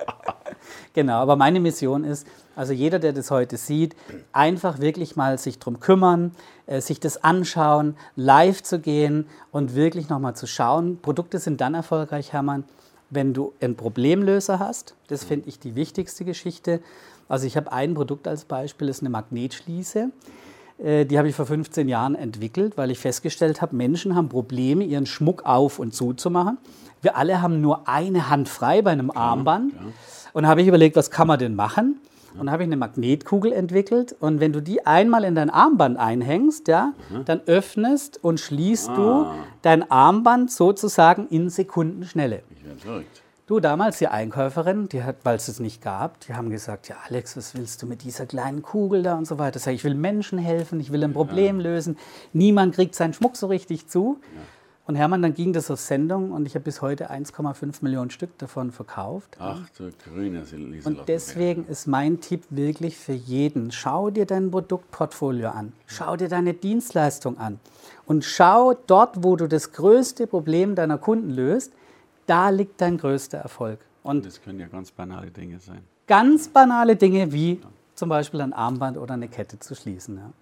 Genau, 0.93 1.15
aber 1.15 1.35
meine 1.35 1.59
Mission 1.59 2.05
ist, 2.05 2.27
also 2.55 2.73
jeder, 2.73 3.01
der 3.01 3.13
das 3.13 3.31
heute 3.31 3.57
sieht, 3.57 3.97
einfach 4.33 4.81
wirklich 4.81 5.17
mal 5.17 5.37
sich 5.39 5.59
drum 5.59 5.81
kümmern, 5.81 6.33
äh, 6.67 6.81
sich 6.81 7.01
das 7.01 7.25
anschauen, 7.25 7.97
live 8.15 8.63
zu 8.63 8.79
gehen 8.79 9.27
und 9.51 9.75
wirklich 9.75 10.09
nochmal 10.09 10.37
zu 10.37 10.47
schauen. 10.47 10.99
Produkte 11.01 11.39
sind 11.39 11.61
dann 11.61 11.75
erfolgreich, 11.75 12.33
Hermann, 12.33 12.65
wenn 13.11 13.33
du 13.33 13.53
einen 13.61 13.77
Problemlöser 13.77 14.59
hast. 14.59 14.95
Das 15.09 15.25
finde 15.25 15.49
ich 15.49 15.59
die 15.59 15.75
wichtigste 15.75 16.25
Geschichte. 16.25 16.81
Also 17.29 17.47
ich 17.47 17.57
habe 17.57 17.73
ein 17.73 17.95
Produkt 17.95 18.29
als 18.29 18.45
Beispiel, 18.45 18.89
das 18.89 18.99
ist 18.99 19.03
eine 19.03 19.11
Magnetschließe. 19.11 20.11
Äh, 20.79 21.05
die 21.07 21.19
habe 21.19 21.29
ich 21.29 21.35
vor 21.35 21.47
15 21.47 21.89
Jahren 21.89 22.15
entwickelt, 22.15 22.77
weil 22.77 22.91
ich 22.91 22.99
festgestellt 22.99 23.61
habe, 23.61 23.77
Menschen 23.77 24.15
haben 24.15 24.29
Probleme, 24.29 24.85
ihren 24.85 25.07
Schmuck 25.07 25.45
auf 25.45 25.79
und 25.79 25.95
zu 25.95 26.13
zu 26.13 26.31
machen. 26.31 26.59
Wir 27.03 27.17
alle 27.17 27.43
haben 27.43 27.61
nur 27.61 27.89
eine 27.89 28.29
Hand 28.29 28.49
frei 28.49 28.83
bei 28.83 28.91
einem 28.91 29.11
Armband. 29.11 29.73
Ja, 29.73 29.81
ja. 29.81 29.87
Und 30.33 30.43
da 30.43 30.49
habe 30.49 30.63
ich 30.63 30.69
überlegt, 30.69 30.97
was 30.97 31.11
kann 31.11 31.29
man 31.29 31.39
denn 31.39 31.55
machen? 31.55 32.01
Und 32.39 32.47
da 32.47 32.53
habe 32.53 32.63
ich 32.63 32.69
eine 32.69 32.77
Magnetkugel 32.77 33.53
entwickelt. 33.53 34.15
Und 34.19 34.41
wenn 34.41 34.53
du 34.53 34.61
die 34.61 34.87
einmal 34.87 35.25
in 35.25 35.35
dein 35.35 35.51
Armband 35.51 35.99
einhängst, 35.99 36.69
ja, 36.69 36.93
mhm. 37.11 37.25
dann 37.25 37.41
öffnest 37.47 38.23
und 38.23 38.41
schließt 38.41 38.91
ah. 38.91 38.95
du 38.97 39.27
dein 39.63 39.91
Armband 39.91 40.51
sozusagen 40.51 41.27
in 41.29 41.51
Sekundenschnelle. 41.51 42.43
Ich 42.51 42.65
werde 42.65 42.81
verrückt. 42.81 43.23
Du, 43.49 43.61
damals 43.61 43.97
die 43.97 44.09
Einkäuferin, 44.09 44.91
die 44.91 45.03
hat, 45.03 45.17
weil 45.23 45.37
es 45.37 45.49
es 45.49 45.59
nicht 45.59 45.81
gab, 45.81 46.21
die 46.21 46.35
haben 46.35 46.51
gesagt, 46.51 46.89
ja 46.89 46.97
Alex, 47.09 47.35
was 47.35 47.55
willst 47.55 47.81
du 47.81 47.87
mit 47.87 48.05
dieser 48.05 48.27
kleinen 48.27 48.61
Kugel 48.61 49.03
da 49.03 49.17
und 49.17 49.27
so 49.27 49.39
weiter. 49.39 49.59
Sag, 49.59 49.73
ich 49.73 49.85
will 49.85 49.95
Menschen 49.95 50.39
helfen, 50.39 50.79
ich 50.81 50.93
will 50.93 51.03
ein 51.03 51.15
Problem 51.15 51.59
ja. 51.59 51.71
lösen. 51.71 51.97
Niemand 52.35 52.75
kriegt 52.75 52.95
seinen 52.95 53.15
Schmuck 53.15 53.37
so 53.37 53.47
richtig 53.47 53.89
zu. 53.89 54.19
Ja. 54.35 54.41
Und 54.89 54.95
Hermann, 54.95 55.21
dann 55.21 55.35
ging 55.35 55.53
das 55.53 55.71
auf 55.71 55.81
Sendung 55.81 56.33
und 56.33 56.47
ich 56.47 56.55
habe 56.55 56.63
bis 56.63 56.81
heute 56.81 57.11
1,5 57.11 57.83
Millionen 57.83 58.09
Stück 58.09 58.39
davon 58.39 58.73
verkauft. 58.73 59.37
Ach 59.39 59.61
du 59.77 59.91
grüne 60.03 60.45
Lise 60.51 60.89
Und 60.89 61.07
deswegen 61.09 61.67
ist 61.67 61.87
mein 61.87 62.23
Tipp 62.23 62.45
wirklich 62.49 62.97
für 62.97 63.13
jeden, 63.13 63.71
schau 63.71 64.09
dir 64.09 64.25
dein 64.25 64.51
Produktportfolio 64.51 65.51
an, 65.51 65.75
schau 65.85 66.17
dir 66.17 66.31
deine 66.31 66.55
Dienstleistung 66.55 67.37
an 67.37 67.61
und 68.07 68.25
schau 68.25 68.73
dort, 68.87 69.23
wo 69.23 69.37
du 69.37 69.47
das 69.47 69.73
größte 69.73 70.27
Problem 70.27 70.75
deiner 70.75 70.97
Kunden 70.97 71.29
löst, 71.29 71.71
da 72.25 72.49
liegt 72.49 72.81
dein 72.81 72.97
größter 72.97 73.37
Erfolg. 73.37 73.81
Und 74.03 74.25
das 74.25 74.41
können 74.41 74.59
ja 74.59 74.69
ganz 74.69 74.91
banale 74.91 75.31
Dinge 75.31 75.59
sein. 75.61 75.83
Ganz 76.07 76.49
banale 76.49 76.97
Dinge 76.97 77.31
wie 77.31 77.61
zum 77.95 78.09
Beispiel 78.09 78.41
ein 78.41 78.55
Armband 78.55 78.97
oder 78.97 79.13
eine 79.13 79.29
Kette 79.29 79.59
zu 79.59 79.75
schließen. 79.75 80.17
Ja. 80.17 80.33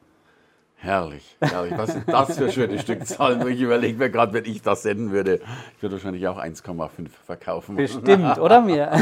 Herrlich, 0.79 1.37
herrlich. 1.41 1.73
Was 1.77 1.93
sind 1.93 2.09
das 2.09 2.37
für 2.37 2.53
schöne 2.53 2.79
Stückzahlen? 2.79 3.47
Ich 3.49 3.61
überlege 3.61 3.99
mir 3.99 4.11
gerade, 4.11 4.35
wenn 4.35 4.45
ich 4.45 4.61
das 4.61 4.83
senden 4.83 5.11
würde, 5.11 5.41
ich 5.77 5.83
würde 5.83 5.95
wahrscheinlich 5.95 6.29
auch 6.29 6.39
1,5 6.39 7.09
verkaufen. 7.25 7.77
Bestimmt, 7.77 8.39
oder 8.39 8.61
mehr? 8.61 9.01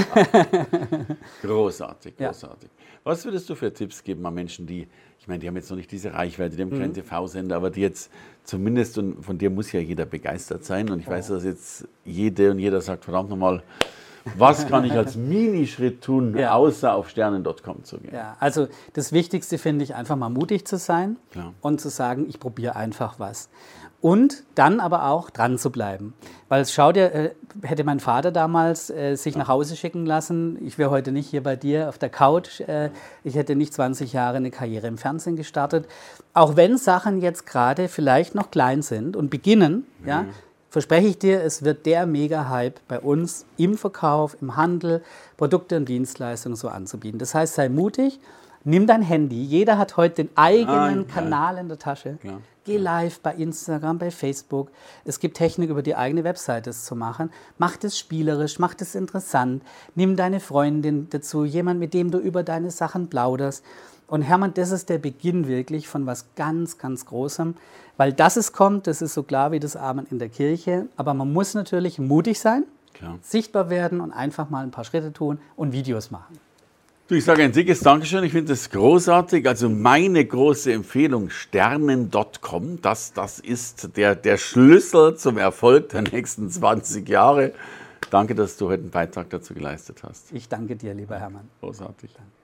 großartig, 1.42 2.16
großartig. 2.18 2.70
Ja. 2.70 2.84
Was 3.02 3.24
würdest 3.24 3.50
du 3.50 3.56
für 3.56 3.72
Tipps 3.72 4.04
geben 4.04 4.24
an 4.24 4.34
Menschen, 4.34 4.66
die, 4.66 4.87
ich 5.18 5.26
meine, 5.26 5.40
die 5.40 5.48
haben 5.48 5.56
jetzt 5.56 5.68
noch 5.68 5.76
nicht 5.76 5.90
diese 5.90 6.14
Reichweite, 6.14 6.56
die 6.56 6.62
haben 6.62 6.70
keinen 6.70 6.90
mhm. 6.90 6.94
TV-Sender, 6.94 7.56
aber 7.56 7.70
die 7.70 7.82
jetzt 7.82 8.10
zumindest, 8.44 8.96
und 8.96 9.22
von 9.22 9.37
dir 9.37 9.50
muss 9.50 9.72
ja 9.72 9.80
jeder 9.80 10.06
begeistert 10.06 10.64
sein, 10.64 10.88
und 10.90 11.00
ich 11.00 11.08
weiß, 11.08 11.28
dass 11.28 11.44
jetzt 11.44 11.88
jede 12.04 12.52
und 12.52 12.60
jeder 12.60 12.80
sagt, 12.80 13.04
verdammt 13.04 13.30
nochmal, 13.30 13.62
was 14.37 14.66
kann 14.66 14.84
ich 14.84 14.92
als 14.92 15.16
Minischritt 15.16 16.02
tun, 16.02 16.37
ja. 16.37 16.52
außer 16.52 16.94
auf 16.94 17.08
sternen.com 17.10 17.84
zu 17.84 17.98
gehen? 17.98 18.14
Ja, 18.14 18.37
also 18.40 18.68
das 18.94 19.12
Wichtigste 19.12 19.58
finde 19.58 19.84
ich 19.84 19.94
einfach 19.94 20.16
mal 20.16 20.30
mutig 20.30 20.66
zu 20.66 20.78
sein 20.78 21.16
Klar. 21.30 21.52
und 21.60 21.80
zu 21.80 21.90
sagen, 21.90 22.26
ich 22.28 22.40
probiere 22.40 22.76
einfach 22.76 23.18
was. 23.18 23.48
Und 24.00 24.44
dann 24.54 24.80
aber 24.80 25.06
auch 25.08 25.30
dran 25.30 25.56
zu 25.56 25.70
bleiben. 25.70 26.12
Weil 26.50 26.66
schau 26.66 26.92
dir, 26.92 27.14
äh, 27.14 27.30
hätte 27.62 27.84
mein 27.84 28.00
Vater 28.00 28.32
damals 28.32 28.90
äh, 28.90 29.16
sich 29.16 29.34
ja. 29.34 29.40
nach 29.40 29.48
Hause 29.48 29.76
schicken 29.76 30.04
lassen, 30.04 30.58
ich 30.62 30.76
wäre 30.76 30.90
heute 30.90 31.10
nicht 31.10 31.26
hier 31.26 31.42
bei 31.42 31.56
dir 31.56 31.88
auf 31.88 31.96
der 31.96 32.10
Couch, 32.10 32.60
äh, 32.60 32.90
ich 33.22 33.34
hätte 33.34 33.56
nicht 33.56 33.72
20 33.72 34.12
Jahre 34.12 34.37
eine 34.37 34.50
Karriere 34.50 34.88
im 34.88 34.98
Fernsehen 34.98 35.37
gestartet. 35.37 35.87
Auch 36.34 36.54
wenn 36.54 36.76
Sachen 36.76 37.22
jetzt 37.22 37.46
gerade 37.46 37.88
vielleicht 37.88 38.34
noch 38.34 38.50
klein 38.50 38.82
sind 38.82 39.16
und 39.16 39.30
beginnen, 39.30 39.87
mhm. 40.00 40.08
ja, 40.08 40.24
verspreche 40.74 41.06
ich 41.06 41.18
dir, 41.20 41.40
es 41.40 41.62
wird 41.62 41.87
der 41.87 42.04
Mega-Hype 42.04 42.80
bei 42.88 42.98
uns 42.98 43.46
im 43.56 43.78
Verkauf, 43.78 44.37
im 44.40 44.56
Handel, 44.56 45.04
Produkte 45.37 45.76
und 45.76 45.88
Dienstleistungen 45.88 46.56
so 46.56 46.66
anzubieten. 46.66 47.20
Das 47.20 47.32
heißt, 47.32 47.54
sei 47.54 47.68
mutig, 47.68 48.18
nimm 48.64 48.88
dein 48.88 49.00
Handy. 49.00 49.40
Jeder 49.40 49.78
hat 49.78 49.96
heute 49.96 50.24
den 50.24 50.37
eigenen 50.37 51.06
ah, 51.08 51.12
Kanal 51.14 51.58
in 51.58 51.68
der 51.68 51.78
Tasche. 51.78 52.18
Klar. 52.20 52.40
Geh 52.64 52.78
live 52.78 53.20
bei 53.20 53.34
Instagram, 53.34 53.98
bei 53.98 54.10
Facebook. 54.10 54.72
Es 55.04 55.20
gibt 55.20 55.37
Technik, 55.37 55.70
über 55.70 55.82
die 55.82 55.94
eigene 55.94 56.24
Webseite 56.24 56.72
zu 56.72 56.96
machen. 56.96 57.30
Mach 57.56 57.76
das 57.76 57.96
spielerisch, 57.96 58.58
mach 58.58 58.74
das 58.74 58.96
interessant. 58.96 59.62
Nimm 59.94 60.16
deine 60.16 60.40
Freundin 60.40 61.06
dazu, 61.08 61.44
jemand, 61.44 61.78
mit 61.78 61.94
dem 61.94 62.10
du 62.10 62.18
über 62.18 62.42
deine 62.42 62.72
Sachen 62.72 63.08
plauderst. 63.08 63.64
Und 64.14 64.22
Hermann, 64.22 64.55
das 64.55 64.70
ist 64.70 64.90
der 64.90 64.98
Beginn 64.98 65.48
wirklich 65.48 65.88
von 65.88 66.07
was 66.07 66.37
ganz, 66.37 66.79
ganz 66.79 67.05
Großem. 67.05 67.57
Weil 67.96 68.12
das 68.12 68.37
es 68.37 68.53
kommt, 68.53 68.87
das 68.87 69.03
ist 69.03 69.12
so 69.12 69.24
klar 69.24 69.50
wie 69.50 69.59
das 69.59 69.74
Amen 69.74 70.07
in 70.09 70.20
der 70.20 70.29
Kirche. 70.29 70.87
Aber 70.96 71.14
man 71.14 71.33
muss 71.33 71.55
natürlich 71.55 71.98
mutig 71.98 72.38
sein, 72.38 72.62
klar. 72.92 73.18
sichtbar 73.22 73.70
werden 73.70 74.00
und 74.00 74.12
einfach 74.12 74.50
mal 74.50 74.62
ein 74.62 74.70
paar 74.70 74.85
Schritte 74.85 75.12
tun 75.12 75.40
und 75.57 75.72
Videos 75.72 76.12
machen. 76.12 76.38
Du, 77.09 77.16
ich 77.16 77.24
sage 77.24 77.42
ein 77.42 77.50
dickes 77.50 77.81
Dankeschön. 77.81 78.22
Ich 78.22 78.31
finde 78.31 78.53
das 78.53 78.70
großartig. 78.70 79.48
Also 79.48 79.68
meine 79.68 80.24
große 80.24 80.72
Empfehlung, 80.72 81.29
sternen.com, 81.29 82.83
das, 82.83 83.14
das 83.14 83.40
ist 83.40 83.96
der, 83.96 84.14
der 84.14 84.37
Schlüssel 84.37 85.16
zum 85.16 85.38
Erfolg 85.38 85.88
der 85.88 86.03
nächsten 86.03 86.50
20 86.50 87.09
Jahre. 87.09 87.53
Danke, 88.11 88.37
dass 88.37 88.59
du 88.59 88.68
heute 88.68 88.83
einen 88.83 88.90
Beitrag 88.92 89.29
dazu 89.31 89.55
geleistet 89.55 90.05
hast. 90.05 90.31
Ich 90.31 90.48
danke 90.48 90.77
dir, 90.77 90.94
lieber 90.94 91.18
Hermann. 91.18 91.48
Großartig. 91.61 92.12
Danke. 92.14 92.43